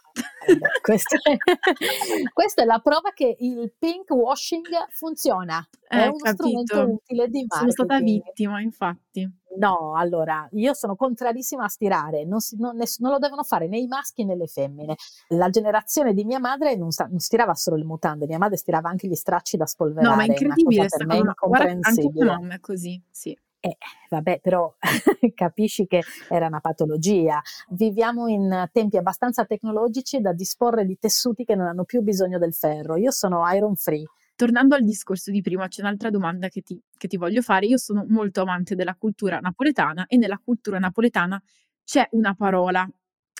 questa, 0.82 1.18
è, 1.22 1.38
questa, 2.34 2.64
è, 2.64 2.66
la 2.66 2.80
prova 2.80 3.12
che 3.14 3.38
il 3.40 3.74
pink 3.80 4.10
washing 4.12 4.68
funziona. 4.90 5.66
Eh, 5.88 6.04
è 6.04 6.08
uno 6.08 6.18
capito. 6.18 6.44
strumento 6.44 6.80
utile 6.92 7.28
di 7.30 7.46
marketing. 7.48 7.50
Sono 7.50 7.72
stata 7.72 8.00
vittima, 8.00 8.60
infatti. 8.60 9.42
No, 9.58 9.96
allora, 9.96 10.50
io 10.52 10.74
sono 10.74 10.96
contrarissima 10.96 11.64
a 11.64 11.68
stirare, 11.70 12.26
non, 12.26 12.40
si, 12.42 12.58
non, 12.58 12.76
non, 12.76 13.12
lo 13.12 13.20
devono 13.20 13.44
fare 13.44 13.68
né 13.68 13.78
i 13.78 13.88
maschi 13.88 14.26
né 14.26 14.36
le 14.36 14.48
femmine. 14.48 14.96
La 15.30 15.50
generazione 15.50 16.14
di 16.14 16.26
mia 16.26 16.40
madre 16.40 16.76
non, 16.76 16.92
sta, 16.92 17.06
non, 17.06 17.20
stirava 17.20 17.54
solo 17.54 17.78
le 17.78 17.86
mutande, 17.86 18.26
mia 18.26 18.40
madre 18.40 18.58
stirava 18.58 18.90
anche 18.90 19.08
gli 19.08 19.16
stracci 19.16 19.56
da 19.56 19.66
spolverare. 19.66 20.10
No, 20.10 20.16
ma 20.16 20.24
è 20.24 20.28
incredibile, 20.28 20.88
per 20.88 21.06
me 21.06 21.16
è 21.16 21.20
incomprensibile. 21.20 22.12
Guarda, 22.12 22.34
anche 22.34 22.42
mamma 22.42 22.56
è 22.56 22.60
così, 22.60 23.02
sì. 23.12 23.38
Eh, 23.66 23.78
vabbè, 24.10 24.42
però 24.42 24.76
capisci 25.34 25.88
che 25.88 26.02
era 26.28 26.48
una 26.48 26.60
patologia. 26.60 27.42
Viviamo 27.70 28.28
in 28.28 28.68
tempi 28.74 28.98
abbastanza 28.98 29.46
tecnologici 29.46 30.20
da 30.20 30.34
disporre 30.34 30.84
di 30.86 30.98
tessuti 31.00 31.46
che 31.46 31.56
non 31.56 31.68
hanno 31.68 31.86
più 31.86 32.02
bisogno 32.02 32.38
del 32.40 32.54
ferro. 32.54 32.98
Io 32.98 33.12
sono 33.12 33.42
iron 33.54 33.76
free. 33.76 34.04
Tornando 34.36 34.76
al 34.76 34.84
discorso 34.84 35.32
di 35.32 35.42
prima, 35.42 35.70
c'è 35.70 35.82
un'altra 35.82 36.10
domanda 36.10 36.50
che 36.50 36.62
ti, 36.62 36.78
che 36.98 37.08
ti 37.08 37.16
voglio 37.16 37.42
fare. 37.42 37.66
Io 37.66 37.78
sono 37.78 38.06
molto 38.10 38.42
amante 38.42 38.76
della 38.76 38.96
cultura 38.96 39.40
napoletana 39.40 40.08
e 40.08 40.18
nella 40.18 40.42
cultura 40.44 40.78
napoletana 40.78 41.42
c'è 41.86 42.06
una 42.12 42.36
parola 42.36 42.86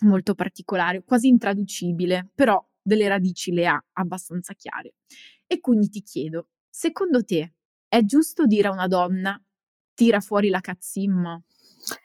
molto 0.04 0.36
particolare, 0.36 1.04
quasi 1.04 1.28
intraducibile, 1.28 2.30
però 2.34 2.66
delle 2.82 3.10
radici 3.10 3.52
le 3.52 3.68
ha 3.68 3.84
abbastanza 3.92 4.54
chiare. 4.54 4.94
E 5.46 5.60
quindi 5.60 5.90
ti 5.90 6.02
chiedo, 6.02 6.48
secondo 6.70 7.26
te 7.26 7.56
è 7.90 8.02
giusto 8.06 8.46
dire 8.46 8.70
a 8.70 8.72
una 8.72 8.88
donna 8.88 9.38
tira 9.94 10.20
fuori 10.20 10.50
la 10.50 10.60
cazzimma. 10.60 11.42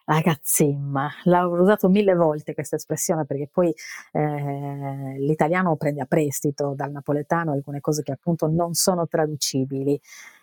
La 0.06 0.20
cazzimma, 0.20 1.08
l'ho 1.24 1.60
usato 1.60 1.88
mille 1.88 2.14
volte 2.14 2.52
questa 2.52 2.76
espressione 2.76 3.24
perché 3.24 3.48
poi 3.48 3.72
eh, 4.12 5.14
l'italiano 5.18 5.76
prende 5.76 6.00
a 6.00 6.06
prestito 6.06 6.74
dal 6.74 6.90
napoletano 6.90 7.52
alcune 7.52 7.80
cose 7.80 8.02
che 8.02 8.12
appunto 8.12 8.48
non 8.48 8.74
sono 8.74 9.06
traducibili. 9.06 10.00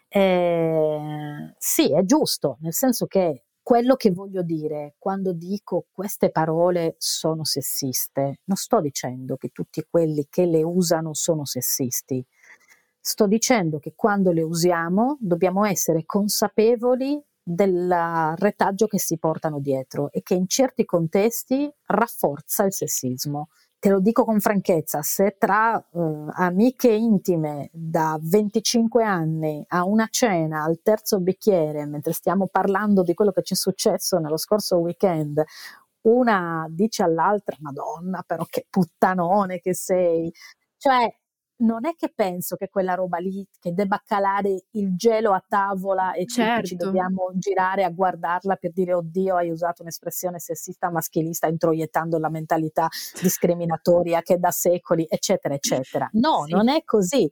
Eh, 0.08 1.54
sì, 1.58 1.92
è 1.94 2.04
giusto, 2.04 2.58
nel 2.62 2.74
senso 2.74 3.08
che 3.08 3.44
quello 3.62 3.96
che 3.96 4.12
voglio 4.12 4.42
dire 4.44 4.94
quando 4.98 5.34
dico 5.34 5.88
queste 5.92 6.30
parole 6.30 6.96
sono 6.98 7.44
sessiste, 7.44 8.40
non 8.46 8.56
sto 8.56 8.80
dicendo 8.80 9.36
che 9.36 9.50
tutti 9.50 9.84
quelli 9.90 10.28
che 10.30 10.46
le 10.46 10.64
usano 10.64 11.14
sono 11.14 11.44
sessisti, 11.46 12.24
sto 13.02 13.28
dicendo 13.28 13.80
che 13.80 13.94
quando 13.96 14.32
le 14.32 14.44
usiamo 14.44 15.18
dobbiamo 15.20 15.66
essere 15.66 16.06
consapevoli 16.06 17.22
del 17.48 18.34
retaggio 18.38 18.88
che 18.88 18.98
si 18.98 19.20
portano 19.20 19.60
dietro 19.60 20.12
e 20.12 20.24
che 20.24 20.34
in 20.34 20.48
certi 20.48 20.84
contesti 20.84 21.72
rafforza 21.86 22.64
il 22.64 22.74
sessismo. 22.74 23.50
Te 23.78 23.90
lo 23.92 24.00
dico 24.00 24.26
con 24.26 24.40
franchezza, 24.40 25.04
se 25.04 25.36
tra 25.38 25.78
eh, 25.78 26.00
amiche 26.34 26.92
intime 26.92 27.70
da 27.72 28.18
25 28.20 29.04
anni 29.04 29.64
a 29.68 29.86
una 29.86 30.08
cena 30.10 30.64
al 30.64 30.80
terzo 30.82 31.20
bicchiere, 31.20 31.86
mentre 31.86 32.12
stiamo 32.14 32.48
parlando 32.48 33.04
di 33.04 33.14
quello 33.14 33.32
che 33.32 33.44
ci 33.44 33.54
è 33.54 33.56
successo 33.58 34.18
nello 34.18 34.38
scorso 34.38 34.78
weekend, 34.78 35.44
una 36.08 36.66
dice 36.70 37.04
all'altra, 37.04 37.58
Madonna, 37.60 38.24
però 38.26 38.44
che 38.50 38.66
puttanone 38.70 39.60
che 39.60 39.76
sei. 39.76 40.34
Cioè, 40.78 41.14
non 41.58 41.86
è 41.86 41.96
che 41.96 42.12
penso 42.14 42.56
che 42.56 42.70
quella 42.70 42.96
roba 42.96 43.18
lì 43.18 43.48
che 43.60 43.74
debba 43.74 44.02
calare 44.06 44.66
il 44.72 44.96
gelo 44.96 45.32
a 45.32 45.44
tavola 45.48 46.14
e 46.14 46.26
certo. 46.26 46.68
ci 46.68 46.76
dobbiamo 46.76 47.32
girare 47.36 47.84
a 47.84 47.90
guardarla 47.90 48.56
per 48.56 48.72
dire 48.72 48.94
oddio 48.94 49.38
hai 49.38 49.50
usato 49.50 49.82
un'espressione 49.82 50.40
sessista 50.40 50.90
maschilista 50.90 51.48
introiettando 51.48 52.18
la 52.18 52.30
mentalità 52.30 52.88
discriminatoria 53.22 54.22
che 54.22 54.38
da 54.38 54.52
secoli 54.52 55.06
eccetera 55.08 55.54
eccetera 55.54 56.10
no 56.14 56.44
sì. 56.46 56.54
non 56.54 56.68
è 56.68 56.84
così 56.84 57.30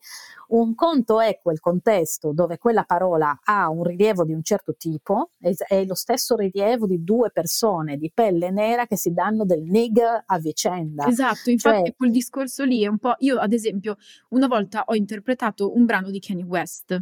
un 0.54 0.76
conto 0.76 1.20
è 1.20 1.40
quel 1.42 1.60
contesto 1.60 2.32
dove 2.32 2.58
quella 2.58 2.84
parola 2.84 3.40
ha 3.44 3.70
un 3.70 3.84
rilievo 3.84 4.24
di 4.24 4.34
un 4.34 4.44
certo 4.44 4.76
tipo, 4.76 5.32
è 5.40 5.84
lo 5.86 5.96
stesso 5.96 6.36
rilievo 6.36 6.86
di 6.86 7.04
due 7.04 7.32
persone 7.32 7.98
di 7.98 8.12
pelle 8.14 8.52
nera 8.52 8.86
che 8.86 8.96
si 8.96 9.12
danno 9.12 9.46
del 9.46 9.64
nigger 9.64 10.24
a 10.26 10.38
vicenda. 10.38 11.08
Esatto, 11.08 11.50
infatti 11.50 11.86
cioè, 11.86 11.96
quel 11.96 12.12
discorso 12.12 12.64
lì 12.66 12.84
è 12.84 12.88
un 12.88 13.00
po'... 13.00 13.16
Io 13.20 13.40
ad 13.40 13.52
esempio 13.52 13.98
una 14.30 14.48
volta 14.48 14.84
ho 14.86 14.96
interpretato 14.96 15.76
un 15.76 15.86
brano 15.86 16.10
di 16.10 16.20
Kanye 16.20 16.44
West. 16.44 17.02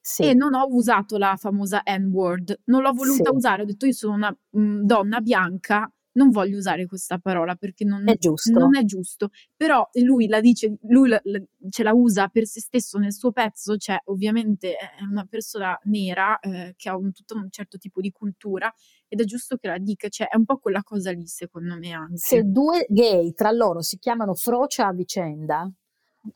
Sì. 0.00 0.22
E 0.22 0.34
non 0.34 0.54
ho 0.54 0.66
usato 0.70 1.18
la 1.18 1.36
famosa 1.36 1.82
N-word, 1.84 2.60
non 2.66 2.80
l'ho 2.80 2.92
voluta 2.92 3.30
sì. 3.30 3.36
usare, 3.36 3.62
ho 3.62 3.64
detto 3.66 3.84
io 3.84 3.92
sono 3.92 4.14
una 4.14 4.30
mh, 4.50 4.60
mm, 4.60 4.80
donna 4.84 5.20
bianca 5.20 5.92
non 6.18 6.30
voglio 6.30 6.58
usare 6.58 6.86
questa 6.86 7.18
parola 7.18 7.54
perché 7.54 7.84
non 7.84 8.08
è 8.08 8.16
giusto, 8.18 8.58
non 8.58 8.76
è 8.76 8.84
giusto. 8.84 9.30
però 9.56 9.88
lui 10.02 10.26
la 10.26 10.40
dice, 10.40 10.76
lui 10.82 11.08
la, 11.08 11.20
la, 11.24 11.40
ce 11.70 11.82
la 11.84 11.92
usa 11.92 12.28
per 12.28 12.44
se 12.44 12.60
stesso 12.60 12.98
nel 12.98 13.12
suo 13.12 13.30
pezzo, 13.30 13.76
cioè 13.76 13.96
ovviamente 14.06 14.74
è 14.74 15.02
una 15.08 15.24
persona 15.24 15.78
nera 15.84 16.38
eh, 16.40 16.74
che 16.76 16.88
ha 16.88 16.96
un, 16.96 17.12
tutto 17.12 17.36
un 17.36 17.48
certo 17.50 17.78
tipo 17.78 18.00
di 18.00 18.10
cultura 18.10 18.72
ed 19.06 19.20
è 19.20 19.24
giusto 19.24 19.56
che 19.56 19.68
la 19.68 19.78
dica, 19.78 20.08
cioè 20.08 20.28
è 20.28 20.36
un 20.36 20.44
po' 20.44 20.58
quella 20.58 20.82
cosa 20.82 21.12
lì 21.12 21.26
secondo 21.26 21.78
me 21.78 21.92
anche. 21.92 22.16
Se 22.16 22.42
due 22.42 22.84
gay 22.88 23.32
tra 23.32 23.52
loro 23.52 23.80
si 23.80 23.98
chiamano 23.98 24.34
frocia 24.34 24.88
a 24.88 24.92
vicenda, 24.92 25.70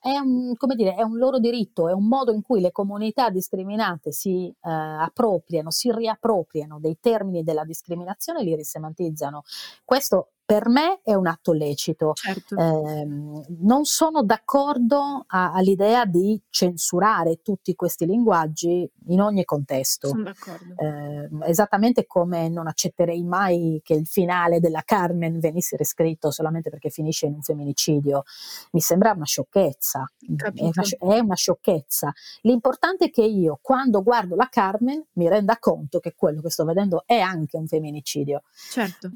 è 0.01 0.19
un, 0.19 0.55
dire, 0.75 0.95
è 0.95 1.03
un, 1.03 1.17
loro 1.17 1.39
diritto, 1.39 1.89
è 1.89 1.93
un 1.93 2.07
modo 2.07 2.33
in 2.33 2.43
cui 2.43 2.61
le 2.61 2.73
comunità 2.73 3.31
discriminate 3.31 4.13
si 4.13 4.49
eh, 4.49 4.55
appropriano, 4.71 5.71
si 5.71 5.93
riappropriano 5.93 6.79
dei 6.79 6.99
termini 7.01 7.43
della 7.43 7.65
discriminazione 7.65 8.41
e 8.41 8.45
li 8.45 8.57
risemantizzano. 8.57 9.43
Questo 9.85 10.33
per 10.53 10.69
me 10.69 11.01
è 11.03 11.15
un 11.15 11.27
atto 11.29 11.53
lecito. 11.53 12.13
Certo. 12.13 12.57
Eh, 12.59 13.07
non 13.07 13.87
sono 13.87 14.23
d'accordo 14.23 15.25
a, 15.27 15.51
all'idea 15.51 16.05
di 16.05 16.39
censurare 16.51 17.41
tutti 17.41 17.75
questi 17.75 18.05
linguaggi 18.05 18.87
in 19.07 19.23
ogni 19.23 19.47
contesto. 19.47 20.09
Sono 20.09 20.25
d'accordo. 20.25 20.75
Eh, 20.77 21.49
esattamente 21.49 22.05
come 22.07 22.51
non 22.51 22.67
accetterei 22.67 23.25
mai 23.25 23.81
che 23.83 23.95
il 23.95 24.07
finale 24.07 24.61
della 24.61 24.83
Carmen 24.85 25.41
venisse 25.41 25.75
riscritto 25.79 26.31
solamente 26.31 26.69
perché 26.69 26.91
finisce 26.91 27.25
in 27.25 27.33
un 27.33 27.41
femminicidio. 27.41 28.25
Mi 28.73 28.81
sembra 28.81 29.13
una 29.13 29.25
sciocchezza. 29.25 30.05
È 30.21 30.61
una, 30.61 31.15
è 31.15 31.19
una 31.19 31.35
sciocchezza. 31.35 32.13
L'importante 32.43 33.07
è 33.07 33.11
che 33.11 33.25
io, 33.25 33.59
quando 33.63 34.03
guardo 34.03 34.37
la 34.37 34.49
Carmen, 34.51 35.03
mi 35.13 35.31
renda 35.31 35.57
conto 35.59 35.99
che 35.99 36.13
quello 36.15 36.43
che 36.43 36.51
sto 36.51 36.67
vedendo 36.67 37.05
è 37.07 37.21
anche 37.21 37.57
un 37.57 37.67
femminicidio. 37.67 38.43
Certo. 38.71 39.13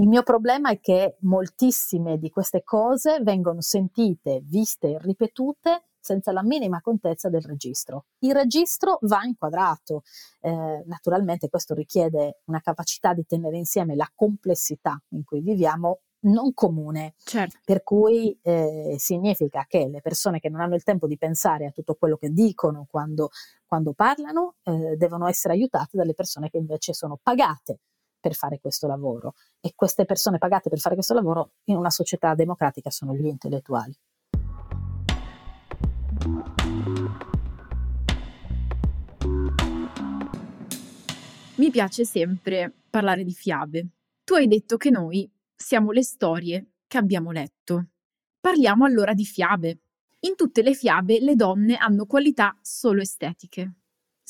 Il 0.00 0.08
mio 0.08 0.22
problema 0.22 0.70
è 0.70 0.80
che 0.80 1.18
moltissime 1.20 2.16
di 2.16 2.30
queste 2.30 2.62
cose 2.64 3.20
vengono 3.20 3.60
sentite, 3.60 4.40
viste 4.42 4.92
e 4.92 4.98
ripetute 4.98 5.88
senza 6.00 6.32
la 6.32 6.42
minima 6.42 6.80
contezza 6.80 7.28
del 7.28 7.42
registro. 7.42 8.06
Il 8.20 8.32
registro 8.32 8.96
va 9.02 9.24
inquadrato, 9.24 10.04
eh, 10.40 10.82
naturalmente 10.86 11.50
questo 11.50 11.74
richiede 11.74 12.40
una 12.46 12.60
capacità 12.60 13.12
di 13.12 13.26
tenere 13.26 13.58
insieme 13.58 13.94
la 13.94 14.10
complessità 14.14 14.98
in 15.10 15.22
cui 15.22 15.42
viviamo 15.42 16.00
non 16.20 16.54
comune, 16.54 17.12
certo. 17.22 17.58
per 17.62 17.82
cui 17.82 18.38
eh, 18.40 18.96
significa 18.98 19.66
che 19.68 19.86
le 19.86 20.00
persone 20.00 20.40
che 20.40 20.48
non 20.48 20.62
hanno 20.62 20.76
il 20.76 20.82
tempo 20.82 21.06
di 21.06 21.18
pensare 21.18 21.66
a 21.66 21.72
tutto 21.72 21.94
quello 21.94 22.16
che 22.16 22.30
dicono 22.30 22.86
quando, 22.88 23.28
quando 23.66 23.92
parlano 23.92 24.54
eh, 24.62 24.96
devono 24.96 25.28
essere 25.28 25.52
aiutate 25.52 25.98
dalle 25.98 26.14
persone 26.14 26.48
che 26.48 26.56
invece 26.56 26.94
sono 26.94 27.18
pagate 27.22 27.80
per 28.20 28.34
fare 28.34 28.60
questo 28.60 28.86
lavoro 28.86 29.34
e 29.60 29.72
queste 29.74 30.04
persone 30.04 30.38
pagate 30.38 30.68
per 30.68 30.78
fare 30.78 30.94
questo 30.94 31.14
lavoro 31.14 31.52
in 31.64 31.76
una 31.76 31.90
società 31.90 32.34
democratica 32.34 32.90
sono 32.90 33.14
gli 33.14 33.26
intellettuali. 33.26 33.96
Mi 41.56 41.70
piace 41.70 42.04
sempre 42.04 42.72
parlare 42.88 43.24
di 43.24 43.32
fiabe. 43.32 43.88
Tu 44.24 44.34
hai 44.34 44.46
detto 44.46 44.76
che 44.76 44.90
noi 44.90 45.30
siamo 45.54 45.90
le 45.90 46.02
storie 46.02 46.72
che 46.86 46.98
abbiamo 46.98 47.30
letto. 47.32 47.88
Parliamo 48.40 48.84
allora 48.84 49.12
di 49.12 49.24
fiabe. 49.24 49.80
In 50.20 50.36
tutte 50.36 50.62
le 50.62 50.74
fiabe 50.74 51.20
le 51.20 51.34
donne 51.34 51.76
hanno 51.76 52.06
qualità 52.06 52.56
solo 52.62 53.00
estetiche. 53.00 53.79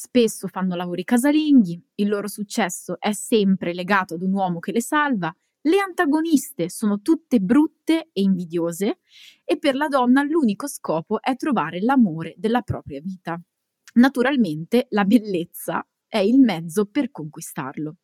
Spesso 0.03 0.49
fanno 0.49 0.77
lavori 0.77 1.05
casalinghi, 1.05 1.79
il 1.97 2.09
loro 2.09 2.27
successo 2.27 2.99
è 2.99 3.13
sempre 3.13 3.75
legato 3.75 4.15
ad 4.15 4.23
un 4.23 4.33
uomo 4.33 4.59
che 4.59 4.73
le 4.73 4.81
salva, 4.81 5.31
le 5.61 5.79
antagoniste 5.79 6.71
sono 6.71 7.03
tutte 7.03 7.39
brutte 7.39 8.09
e 8.11 8.23
invidiose 8.23 9.01
e 9.45 9.59
per 9.59 9.75
la 9.75 9.89
donna 9.89 10.23
l'unico 10.23 10.69
scopo 10.69 11.21
è 11.21 11.37
trovare 11.37 11.83
l'amore 11.83 12.33
della 12.39 12.63
propria 12.63 12.99
vita. 13.03 13.39
Naturalmente 13.97 14.87
la 14.89 15.05
bellezza 15.05 15.87
è 16.09 16.17
il 16.17 16.41
mezzo 16.41 16.87
per 16.87 17.11
conquistarlo. 17.11 17.97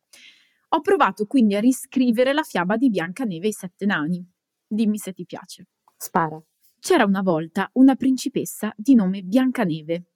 Ho 0.69 0.81
provato 0.81 1.25
quindi 1.25 1.55
a 1.55 1.59
riscrivere 1.59 2.31
la 2.31 2.43
fiaba 2.43 2.77
di 2.77 2.91
Biancaneve 2.91 3.47
e 3.47 3.49
i 3.49 3.53
sette 3.53 3.87
nani. 3.87 4.23
Dimmi 4.67 4.99
se 4.99 5.13
ti 5.13 5.25
piace. 5.25 5.69
Spara. 5.97 6.39
C'era 6.79 7.05
una 7.05 7.23
volta 7.23 7.67
una 7.73 7.95
principessa 7.95 8.71
di 8.77 8.93
nome 8.93 9.23
Biancaneve 9.23 10.11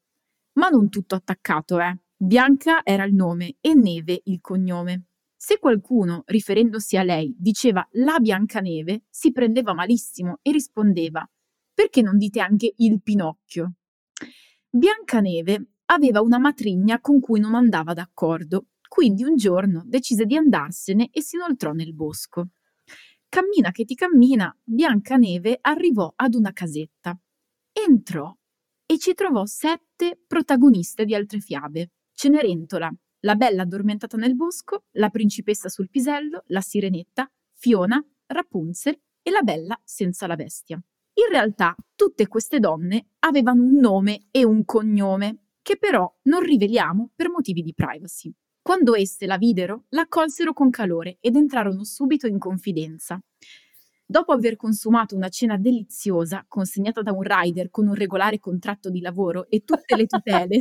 ma 0.54 0.70
non 0.70 0.90
tutto 0.90 1.16
attaccato, 1.16 1.80
eh. 1.80 1.98
Bianca 2.16 2.84
era 2.84 3.04
il 3.04 3.14
nome 3.14 3.56
e 3.62 3.74
Neve 3.74 4.22
il 4.26 4.40
cognome. 4.42 5.06
Se 5.36 5.58
qualcuno, 5.58 6.24
riferendosi 6.28 6.98
a 6.98 7.04
lei, 7.04 7.34
diceva 7.38 7.88
la 7.94 8.20
Biancaneve, 8.20 9.06
si 9.10 9.32
prendeva 9.32 9.74
malissimo 9.74 10.40
e 10.42 10.52
rispondeva 10.52 11.28
perché 11.82 12.02
non 12.04 12.18
dite 12.18 12.40
anche 12.40 12.74
il 12.78 13.02
Pinocchio? 13.02 13.74
Biancaneve 14.70 15.70
aveva 15.86 16.22
una 16.22 16.38
matrigna 16.38 17.00
con 17.00 17.20
cui 17.20 17.40
non 17.40 17.56
andava 17.56 17.94
d'accordo, 17.94 18.68
quindi 18.88 19.24
un 19.24 19.36
giorno 19.36 19.84
decise 19.86 20.26
di 20.26 20.36
andarsene 20.36 21.10
e 21.12 21.22
si 21.22 21.38
inoltrò 21.38 21.72
nel 21.72 21.96
bosco. 21.96 22.50
Cammina 23.28 23.72
che 23.72 23.86
ti 23.86 23.96
cammina, 23.96 24.56
Biancaneve 24.64 25.58
arrivò 25.62 26.12
ad 26.16 26.36
una 26.36 26.52
casetta. 26.52 27.18
Entrò 27.72 28.32
e 28.92 28.98
ci 28.98 29.14
trovò 29.14 29.46
sette 29.46 30.20
protagoniste 30.28 31.06
di 31.06 31.16
altre 31.16 31.40
fiabe. 31.40 31.92
Cenerentola, 32.14 32.94
la 33.22 33.36
bella 33.36 33.62
addormentata 33.62 34.18
nel 34.18 34.36
bosco, 34.36 34.84
la 34.98 35.08
principessa 35.08 35.70
sul 35.70 35.90
pisello, 35.90 36.44
la 36.48 36.60
sirenetta, 36.60 37.32
Fiona, 37.54 38.06
Rapunzel 38.26 39.00
e 39.22 39.32
la 39.32 39.44
bella 39.44 39.80
senza 39.86 40.28
la 40.28 40.36
bestia. 40.36 40.76
In 40.76 41.30
realtà 41.30 41.74
tutte 41.96 42.28
queste 42.28 42.60
donne 42.60 43.12
avevano 43.20 43.64
un 43.64 43.76
nome 43.76 44.28
e 44.30 44.44
un 44.44 44.66
cognome, 44.66 45.38
che 45.62 45.78
però 45.78 46.14
non 46.24 46.42
riveliamo 46.42 47.12
per 47.16 47.30
motivi 47.30 47.62
di 47.62 47.74
privacy. 47.74 48.30
Quando 48.62 48.94
esse 48.96 49.26
la 49.26 49.38
videro, 49.38 49.86
la 49.92 50.02
accolsero 50.02 50.52
con 50.52 50.70
calore 50.70 51.16
ed 51.22 51.38
entrarono 51.38 51.86
subito 51.86 52.28
in 52.28 52.40
confidenza. 52.40 53.24
Dopo 54.12 54.34
aver 54.34 54.58
consumato 54.58 55.16
una 55.16 55.30
cena 55.30 55.56
deliziosa 55.56 56.44
consegnata 56.46 57.02
da 57.02 57.14
un 57.14 57.22
rider 57.22 57.70
con 57.70 57.88
un 57.88 57.94
regolare 57.94 58.40
contratto 58.40 58.90
di 58.90 59.00
lavoro 59.00 59.48
e 59.48 59.64
tutte 59.64 59.96
le 59.96 60.06
tutele, 60.06 60.60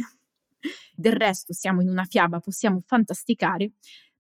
del 0.95 1.13
resto 1.15 1.53
siamo 1.53 1.81
in 1.81 1.89
una 1.89 2.05
fiaba, 2.05 2.39
possiamo 2.39 2.81
fantasticare, 2.87 3.73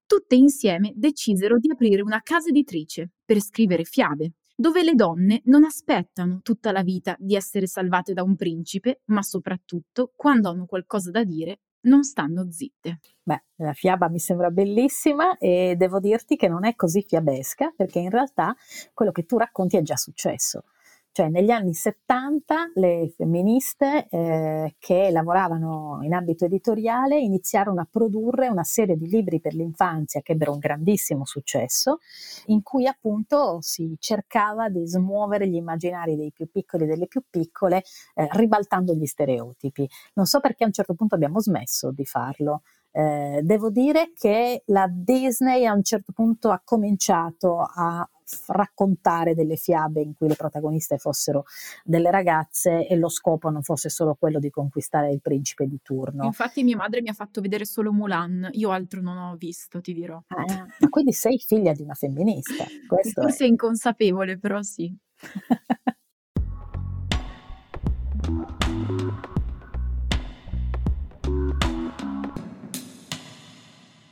tutte 0.04 0.34
insieme 0.34 0.90
decisero 0.96 1.58
di 1.58 1.70
aprire 1.70 2.02
una 2.02 2.20
casa 2.24 2.48
editrice 2.48 3.10
per 3.24 3.40
scrivere 3.40 3.84
fiabe, 3.84 4.32
dove 4.56 4.82
le 4.82 4.94
donne 4.94 5.42
non 5.44 5.62
aspettano 5.62 6.40
tutta 6.42 6.72
la 6.72 6.82
vita 6.82 7.14
di 7.16 7.36
essere 7.36 7.68
salvate 7.68 8.12
da 8.12 8.24
un 8.24 8.34
principe, 8.34 9.02
ma 9.10 9.22
soprattutto, 9.22 10.10
quando 10.16 10.50
hanno 10.50 10.66
qualcosa 10.66 11.12
da 11.12 11.22
dire, 11.22 11.60
non 11.82 12.02
stanno 12.02 12.50
zitte. 12.50 13.00
Beh, 13.22 13.44
la 13.56 13.72
fiaba 13.72 14.08
mi 14.08 14.18
sembra 14.18 14.50
bellissima 14.50 15.38
e 15.38 15.74
devo 15.76 16.00
dirti 16.00 16.36
che 16.36 16.48
non 16.48 16.64
è 16.64 16.74
così 16.74 17.04
fiabesca 17.06 17.72
perché 17.76 17.98
in 18.00 18.10
realtà 18.10 18.54
quello 18.92 19.12
che 19.12 19.24
tu 19.24 19.38
racconti 19.38 19.76
è 19.76 19.82
già 19.82 19.96
successo. 19.96 20.64
Cioè 21.12 21.28
negli 21.28 21.50
anni 21.50 21.74
70 21.74 22.70
le 22.74 23.12
femministe 23.16 24.06
eh, 24.08 24.76
che 24.78 25.10
lavoravano 25.10 25.98
in 26.02 26.14
ambito 26.14 26.44
editoriale 26.44 27.18
iniziarono 27.18 27.80
a 27.80 27.88
produrre 27.90 28.46
una 28.46 28.62
serie 28.62 28.96
di 28.96 29.08
libri 29.08 29.40
per 29.40 29.54
l'infanzia 29.54 30.20
che 30.20 30.32
ebbero 30.32 30.52
un 30.52 30.58
grandissimo 30.58 31.24
successo, 31.24 31.98
in 32.46 32.62
cui 32.62 32.86
appunto 32.86 33.58
si 33.60 33.96
cercava 33.98 34.68
di 34.68 34.86
smuovere 34.86 35.48
gli 35.48 35.56
immaginari 35.56 36.14
dei 36.14 36.30
più 36.30 36.48
piccoli 36.48 36.84
e 36.84 36.86
delle 36.86 37.08
più 37.08 37.22
piccole, 37.28 37.82
eh, 38.14 38.28
ribaltando 38.30 38.94
gli 38.94 39.06
stereotipi. 39.06 39.88
Non 40.14 40.26
so 40.26 40.38
perché 40.38 40.62
a 40.62 40.66
un 40.68 40.72
certo 40.72 40.94
punto 40.94 41.16
abbiamo 41.16 41.40
smesso 41.40 41.90
di 41.90 42.04
farlo. 42.04 42.62
Eh, 42.92 43.40
devo 43.42 43.70
dire 43.70 44.12
che 44.14 44.62
la 44.66 44.88
Disney 44.88 45.64
a 45.64 45.72
un 45.72 45.82
certo 45.82 46.12
punto 46.12 46.50
ha 46.50 46.60
cominciato 46.64 47.58
a 47.60 48.08
raccontare 48.46 49.34
delle 49.34 49.56
fiabe 49.56 50.00
in 50.00 50.14
cui 50.14 50.28
le 50.28 50.34
protagoniste 50.34 50.98
fossero 50.98 51.44
delle 51.84 52.10
ragazze 52.10 52.86
e 52.86 52.96
lo 52.96 53.08
scopo 53.08 53.50
non 53.50 53.62
fosse 53.62 53.88
solo 53.88 54.14
quello 54.14 54.38
di 54.38 54.50
conquistare 54.50 55.10
il 55.10 55.20
principe 55.20 55.66
di 55.66 55.80
turno. 55.82 56.24
Infatti 56.24 56.62
mia 56.62 56.76
madre 56.76 57.02
mi 57.02 57.08
ha 57.08 57.14
fatto 57.14 57.40
vedere 57.40 57.64
solo 57.64 57.92
Mulan, 57.92 58.48
io 58.52 58.70
altro 58.70 59.00
non 59.00 59.16
ho 59.16 59.36
visto, 59.36 59.80
ti 59.80 59.92
dirò. 59.92 60.22
Ah, 60.28 60.66
ma 60.78 60.88
quindi 60.88 61.12
sei 61.12 61.38
figlia 61.38 61.72
di 61.72 61.82
una 61.82 61.94
femminista. 61.94 62.64
Questo 62.86 63.22
Forse 63.22 63.44
è 63.44 63.48
inconsapevole, 63.48 64.38
però 64.38 64.62
sì. 64.62 64.94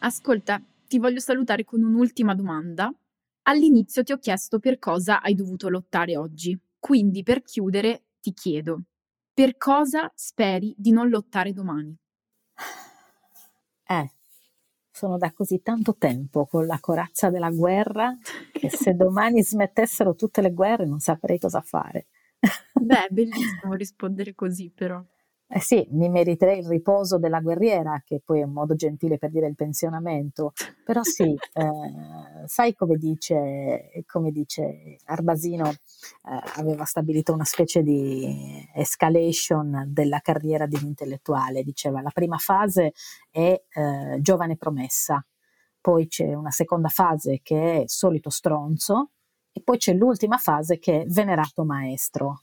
Ascolta, 0.00 0.62
ti 0.86 0.98
voglio 0.98 1.20
salutare 1.20 1.64
con 1.64 1.82
un'ultima 1.82 2.34
domanda. 2.34 2.92
All'inizio 3.48 4.02
ti 4.02 4.12
ho 4.12 4.18
chiesto 4.18 4.58
per 4.58 4.78
cosa 4.78 5.22
hai 5.22 5.34
dovuto 5.34 5.70
lottare 5.70 6.18
oggi. 6.18 6.58
Quindi 6.78 7.22
per 7.22 7.42
chiudere 7.42 8.04
ti 8.20 8.34
chiedo, 8.34 8.82
per 9.32 9.56
cosa 9.56 10.12
speri 10.14 10.74
di 10.76 10.90
non 10.90 11.08
lottare 11.08 11.52
domani? 11.54 11.96
Eh, 13.86 14.12
sono 14.90 15.16
da 15.16 15.32
così 15.32 15.62
tanto 15.62 15.96
tempo 15.96 16.46
con 16.46 16.66
la 16.66 16.78
corazza 16.78 17.30
della 17.30 17.50
guerra 17.50 18.14
che 18.52 18.68
se 18.68 18.92
domani 18.94 19.42
smettessero 19.42 20.14
tutte 20.14 20.42
le 20.42 20.52
guerre 20.52 20.84
non 20.84 20.98
saprei 21.00 21.38
cosa 21.38 21.62
fare. 21.62 22.08
Beh, 22.80 23.06
è 23.06 23.08
bellissimo 23.12 23.74
rispondere 23.74 24.34
così 24.34 24.70
però. 24.70 25.04
Eh 25.50 25.60
sì, 25.60 25.86
mi 25.92 26.10
meriterei 26.10 26.58
il 26.58 26.66
riposo 26.68 27.18
della 27.18 27.40
guerriera, 27.40 28.02
che 28.04 28.20
poi 28.22 28.40
è 28.40 28.44
un 28.44 28.52
modo 28.52 28.74
gentile 28.74 29.16
per 29.16 29.30
dire 29.30 29.46
il 29.46 29.54
pensionamento, 29.54 30.52
però 30.84 31.02
sì, 31.02 31.24
eh, 31.54 32.46
sai 32.46 32.74
come 32.74 32.96
dice, 32.96 33.90
come 34.06 34.30
dice 34.30 34.98
Arbasino, 35.06 35.70
eh, 35.70 35.76
aveva 36.56 36.84
stabilito 36.84 37.32
una 37.32 37.44
specie 37.46 37.82
di 37.82 38.68
escalation 38.74 39.86
della 39.88 40.20
carriera 40.20 40.66
di 40.66 40.76
un 40.76 40.84
intellettuale, 40.88 41.62
diceva 41.62 42.02
la 42.02 42.10
prima 42.12 42.36
fase 42.36 42.92
è 43.30 43.58
eh, 43.70 44.18
giovane 44.20 44.56
promessa, 44.56 45.24
poi 45.80 46.08
c'è 46.08 46.34
una 46.34 46.50
seconda 46.50 46.88
fase 46.88 47.40
che 47.42 47.82
è 47.82 47.84
solito 47.86 48.28
stronzo 48.28 49.12
e 49.50 49.62
poi 49.62 49.78
c'è 49.78 49.94
l'ultima 49.94 50.36
fase 50.36 50.78
che 50.78 51.02
è 51.02 51.06
venerato 51.06 51.64
maestro. 51.64 52.42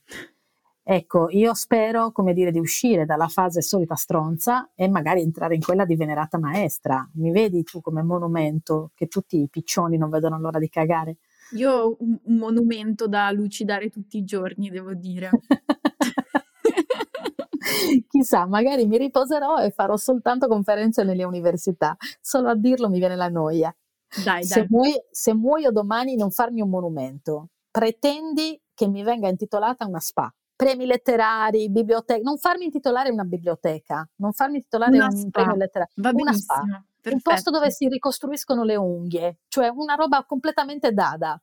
Ecco, 0.88 1.30
io 1.32 1.56
spero, 1.56 2.12
come 2.12 2.32
dire, 2.32 2.52
di 2.52 2.60
uscire 2.60 3.06
dalla 3.06 3.28
fase 3.28 3.64
solita 3.64 3.96
stronza 3.96 4.70
e 4.76 4.88
magari 4.88 5.22
entrare 5.22 5.56
in 5.56 5.62
quella 5.62 5.84
di 5.84 5.96
venerata 5.96 6.38
maestra. 6.38 7.10
Mi 7.16 7.32
vedi 7.32 7.64
tu 7.64 7.82
come 7.82 8.04
monumento 8.04 8.92
che 8.94 9.08
tutti 9.08 9.42
i 9.42 9.50
piccioni 9.50 9.98
non 9.98 10.12
vedono 10.12 10.40
l'ora 10.40 10.60
di 10.60 10.70
cagare? 10.70 11.18
Io 11.56 11.72
ho 11.72 11.96
un, 12.02 12.20
un 12.22 12.38
monumento 12.38 13.08
da 13.08 13.32
lucidare 13.32 13.90
tutti 13.90 14.18
i 14.18 14.24
giorni, 14.24 14.70
devo 14.70 14.94
dire. 14.94 15.32
Chissà, 18.08 18.46
magari 18.46 18.86
mi 18.86 19.00
riposerò 19.00 19.58
e 19.58 19.72
farò 19.72 19.98
soltanto 19.98 20.48
conferenze 20.48 21.04
nelle 21.04 21.24
università. 21.24 21.98
Solo 22.22 22.50
a 22.50 22.56
dirlo 22.56 22.90
mi 22.90 23.00
viene 23.00 23.16
la 23.16 23.30
noia. 23.30 23.76
Dai, 24.24 24.44
Se, 24.44 24.60
dai. 24.60 24.68
muoio, 24.70 25.04
se 25.10 25.34
muoio 25.34 25.72
domani 25.72 26.16
non 26.16 26.30
farmi 26.30 26.62
un 26.62 26.70
monumento, 26.70 27.48
pretendi 27.72 28.62
che 28.76 28.88
mi 28.88 29.02
venga 29.02 29.30
intitolata 29.30 29.88
una 29.88 30.00
spa 30.00 30.32
premi 30.56 30.86
letterari, 30.86 31.70
biblioteca, 31.70 32.22
non 32.22 32.38
farmi 32.38 32.66
intitolare 32.66 33.10
una 33.10 33.24
biblioteca, 33.24 34.08
non 34.18 34.32
farmi 34.34 34.58
intitolare 34.58 34.96
Una 34.96 35.06
un 35.08 35.16
spa. 35.16 35.30
premio 35.30 35.56
letterario, 35.56 35.94
Va 35.98 36.12
una 36.14 36.34
spa, 36.34 36.62
un 36.62 36.84
Perfetto. 37.02 37.30
posto 37.30 37.52
dove 37.52 37.72
si 37.72 37.88
ricostruiscono 37.88 38.64
le 38.64 38.76
unghie, 38.76 39.40
cioè 39.48 39.68
una 39.68 39.96
roba 39.96 40.24
completamente 40.26 40.92
dada. 40.92 41.40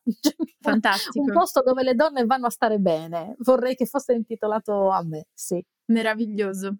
Fantastico. 0.60 1.20
un 1.20 1.32
posto 1.32 1.62
dove 1.62 1.82
le 1.82 1.94
donne 1.94 2.24
vanno 2.24 2.46
a 2.46 2.50
stare 2.50 2.78
bene. 2.78 3.34
Vorrei 3.38 3.74
che 3.76 3.86
fosse 3.86 4.12
intitolato 4.12 4.88
a 4.90 5.02
me, 5.04 5.26
sì. 5.32 5.64
Meraviglioso. 5.86 6.76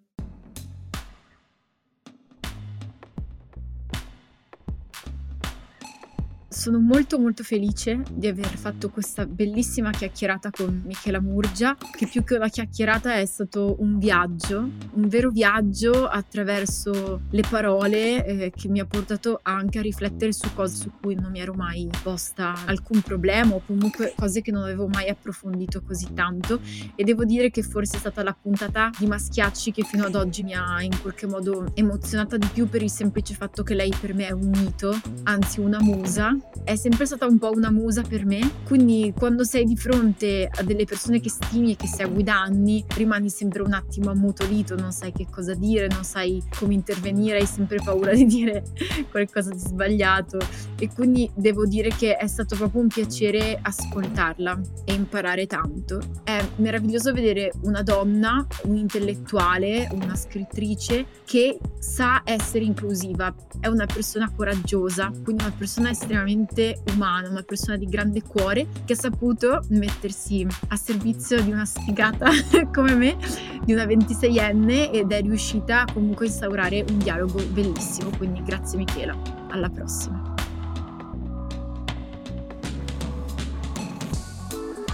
Sono 6.63 6.79
molto 6.79 7.19
molto 7.19 7.43
felice 7.43 8.03
di 8.09 8.29
aver 8.29 8.57
fatto 8.57 8.89
questa 8.89 9.27
bellissima 9.27 9.91
chiacchierata 9.91 10.53
con 10.53 10.83
Michela 10.87 11.21
Murgia, 11.21 11.77
che 11.91 12.07
più 12.07 12.23
che 12.23 12.37
una 12.37 12.47
chiacchierata 12.47 13.17
è 13.17 13.27
stato 13.27 13.75
un 13.81 13.99
viaggio, 13.99 14.71
un 14.93 15.09
vero 15.09 15.31
viaggio 15.31 16.07
attraverso 16.07 17.23
le 17.31 17.43
parole 17.51 18.25
eh, 18.25 18.53
che 18.55 18.69
mi 18.69 18.79
ha 18.79 18.87
portato 18.87 19.41
anche 19.43 19.81
a 19.81 19.83
riflettere 19.83 20.33
su 20.33 20.55
cose 20.55 20.77
su 20.77 20.93
cui 21.01 21.17
non 21.17 21.33
mi 21.33 21.41
ero 21.41 21.53
mai 21.53 21.91
posta 22.01 22.55
alcun 22.67 23.01
problema 23.01 23.57
o 23.57 23.63
comunque 23.67 24.15
cose 24.17 24.41
che 24.41 24.53
non 24.53 24.63
avevo 24.63 24.87
mai 24.87 25.09
approfondito 25.09 25.83
così 25.83 26.13
tanto 26.15 26.61
e 26.95 27.03
devo 27.03 27.25
dire 27.25 27.51
che 27.51 27.65
forse 27.65 27.97
è 27.97 27.99
stata 27.99 28.23
la 28.23 28.37
puntata 28.41 28.89
di 28.97 29.07
Maschiacci 29.07 29.73
che 29.73 29.83
fino 29.83 30.05
ad 30.05 30.15
oggi 30.15 30.45
mi 30.45 30.55
ha 30.55 30.81
in 30.81 30.97
qualche 31.01 31.27
modo 31.27 31.73
emozionata 31.75 32.37
di 32.37 32.47
più 32.53 32.69
per 32.69 32.83
il 32.83 32.91
semplice 32.91 33.35
fatto 33.35 33.65
che 33.65 33.75
lei 33.75 33.93
per 34.01 34.15
me 34.15 34.29
è 34.29 34.31
un 34.31 34.49
mito, 34.49 34.97
anzi 35.25 35.59
una 35.59 35.81
musa. 35.81 36.37
È 36.65 36.77
sempre 36.77 37.07
stata 37.07 37.27
un 37.27 37.39
po' 37.39 37.51
una 37.51 37.71
musa 37.71 38.03
per 38.03 38.25
me, 38.25 38.41
quindi 38.65 39.13
quando 39.17 39.45
sei 39.45 39.65
di 39.65 39.77
fronte 39.77 40.49
a 40.51 40.63
delle 40.63 40.85
persone 40.85 41.19
che 41.21 41.29
stimi 41.29 41.73
e 41.73 41.77
che 41.77 41.87
segui 41.87 42.23
da 42.23 42.41
anni, 42.41 42.85
rimani 42.95 43.31
sempre 43.31 43.63
un 43.63 43.73
attimo 43.73 44.11
ammutolito, 44.11 44.77
non 44.77 44.93
sai 44.93 45.13
che 45.13 45.27
cosa 45.31 45.55
dire, 45.55 45.89
non 45.89 46.05
sai 46.05 46.43
come 46.59 46.75
intervenire, 46.75 47.39
hai 47.39 47.47
sempre 47.47 47.79
paura 47.83 48.15
di 48.15 48.27
dire 48.27 48.65
qualcosa 49.11 49.51
di 49.51 49.59
sbagliato 49.59 50.39
e 50.83 50.89
quindi 50.93 51.31
devo 51.37 51.65
dire 51.65 51.91
che 51.91 52.17
è 52.17 52.27
stato 52.27 52.57
proprio 52.57 52.81
un 52.83 52.89
piacere 52.89 53.57
ascoltarla 53.63 54.61
e 54.85 54.93
imparare 54.93 55.47
tanto. 55.47 56.01
È 56.25 56.45
meraviglioso 56.57 57.13
vedere 57.13 57.53
una 57.63 57.83
donna, 57.83 58.45
un'intellettuale, 58.65 59.89
una 59.93 60.17
scrittrice 60.17 61.07
che 61.25 61.57
sa 61.79 62.23
essere 62.25 62.65
inclusiva, 62.65 63.33
è 63.61 63.69
una 63.69 63.87
persona 63.87 64.29
coraggiosa, 64.35 65.13
quindi 65.23 65.45
una 65.45 65.55
persona 65.57 65.91
estremamente 65.91 66.83
umana, 66.93 67.29
una 67.29 67.43
persona 67.43 67.77
di 67.77 67.87
grande 67.87 68.21
cuore 68.21 68.67
che 68.85 68.95
ha 68.95 68.97
saputo 68.97 69.63
mettersi 69.69 70.45
a 70.67 70.75
servizio 70.75 71.41
di 71.43 71.53
una 71.53 71.65
sfigata 71.65 72.29
come 72.75 72.97
me, 72.97 73.17
di 73.65 73.73
una 73.73 73.85
26enne 73.85 74.93
ed 74.93 75.13
è 75.13 75.21
riuscita 75.21 75.85
comunque 75.93 76.27
a 76.27 76.29
instaurare 76.29 76.85
un 76.89 76.99
dialogo 76.99 77.41
bellissimo, 77.53 78.11
quindi 78.17 78.43
grazie 78.43 78.79
Michela, 78.79 79.17
alla 79.51 79.71
prossima. 79.71 80.32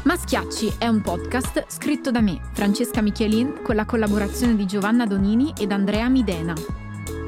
Maschiacci 0.04 0.74
è 0.78 0.86
un 0.86 1.00
podcast 1.00 1.64
scritto 1.68 2.10
da 2.10 2.20
me, 2.20 2.40
Francesca 2.52 3.02
Michelin, 3.02 3.60
con 3.62 3.74
la 3.74 3.84
collaborazione 3.84 4.54
di 4.54 4.64
Giovanna 4.64 5.04
Donini 5.04 5.52
ed 5.58 5.72
Andrea 5.72 6.08
Midena. 6.08 6.54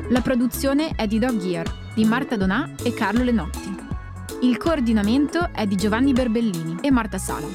La 0.09 0.21
produzione 0.21 0.93
è 0.95 1.07
di 1.07 1.19
Dog 1.19 1.37
Gear, 1.37 1.93
di 1.95 2.05
Marta 2.05 2.37
Donà 2.37 2.71
e 2.83 2.95
Carlo 2.95 3.23
Lenotti. 3.23 3.77
Il 4.43 4.57
coordinamento 4.57 5.51
è 5.53 5.67
di 5.67 5.77
Giovanni 5.77 6.13
Berbellini 6.13 6.79
e 6.81 6.91
Marta 6.91 7.19
Sala. 7.19 7.49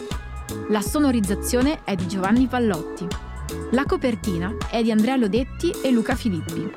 La 0.69 0.81
sonorizzazione 0.81 1.83
è 1.83 1.95
di 1.95 2.07
Giovanni 2.07 2.47
Pallotti. 2.47 3.07
La 3.71 3.85
copertina 3.85 4.53
è 4.69 4.83
di 4.83 4.91
Andrea 4.91 5.15
Lodetti 5.15 5.71
e 5.81 5.91
Luca 5.91 6.15
Filippi. 6.15 6.71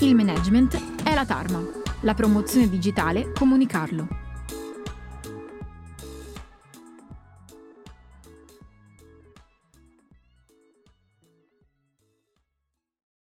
Il 0.00 0.14
management 0.14 1.02
è 1.02 1.12
la 1.12 1.26
Tarma. 1.26 1.62
La 2.00 2.14
promozione 2.14 2.68
digitale 2.68 3.32
Comunicarlo. 3.32 4.29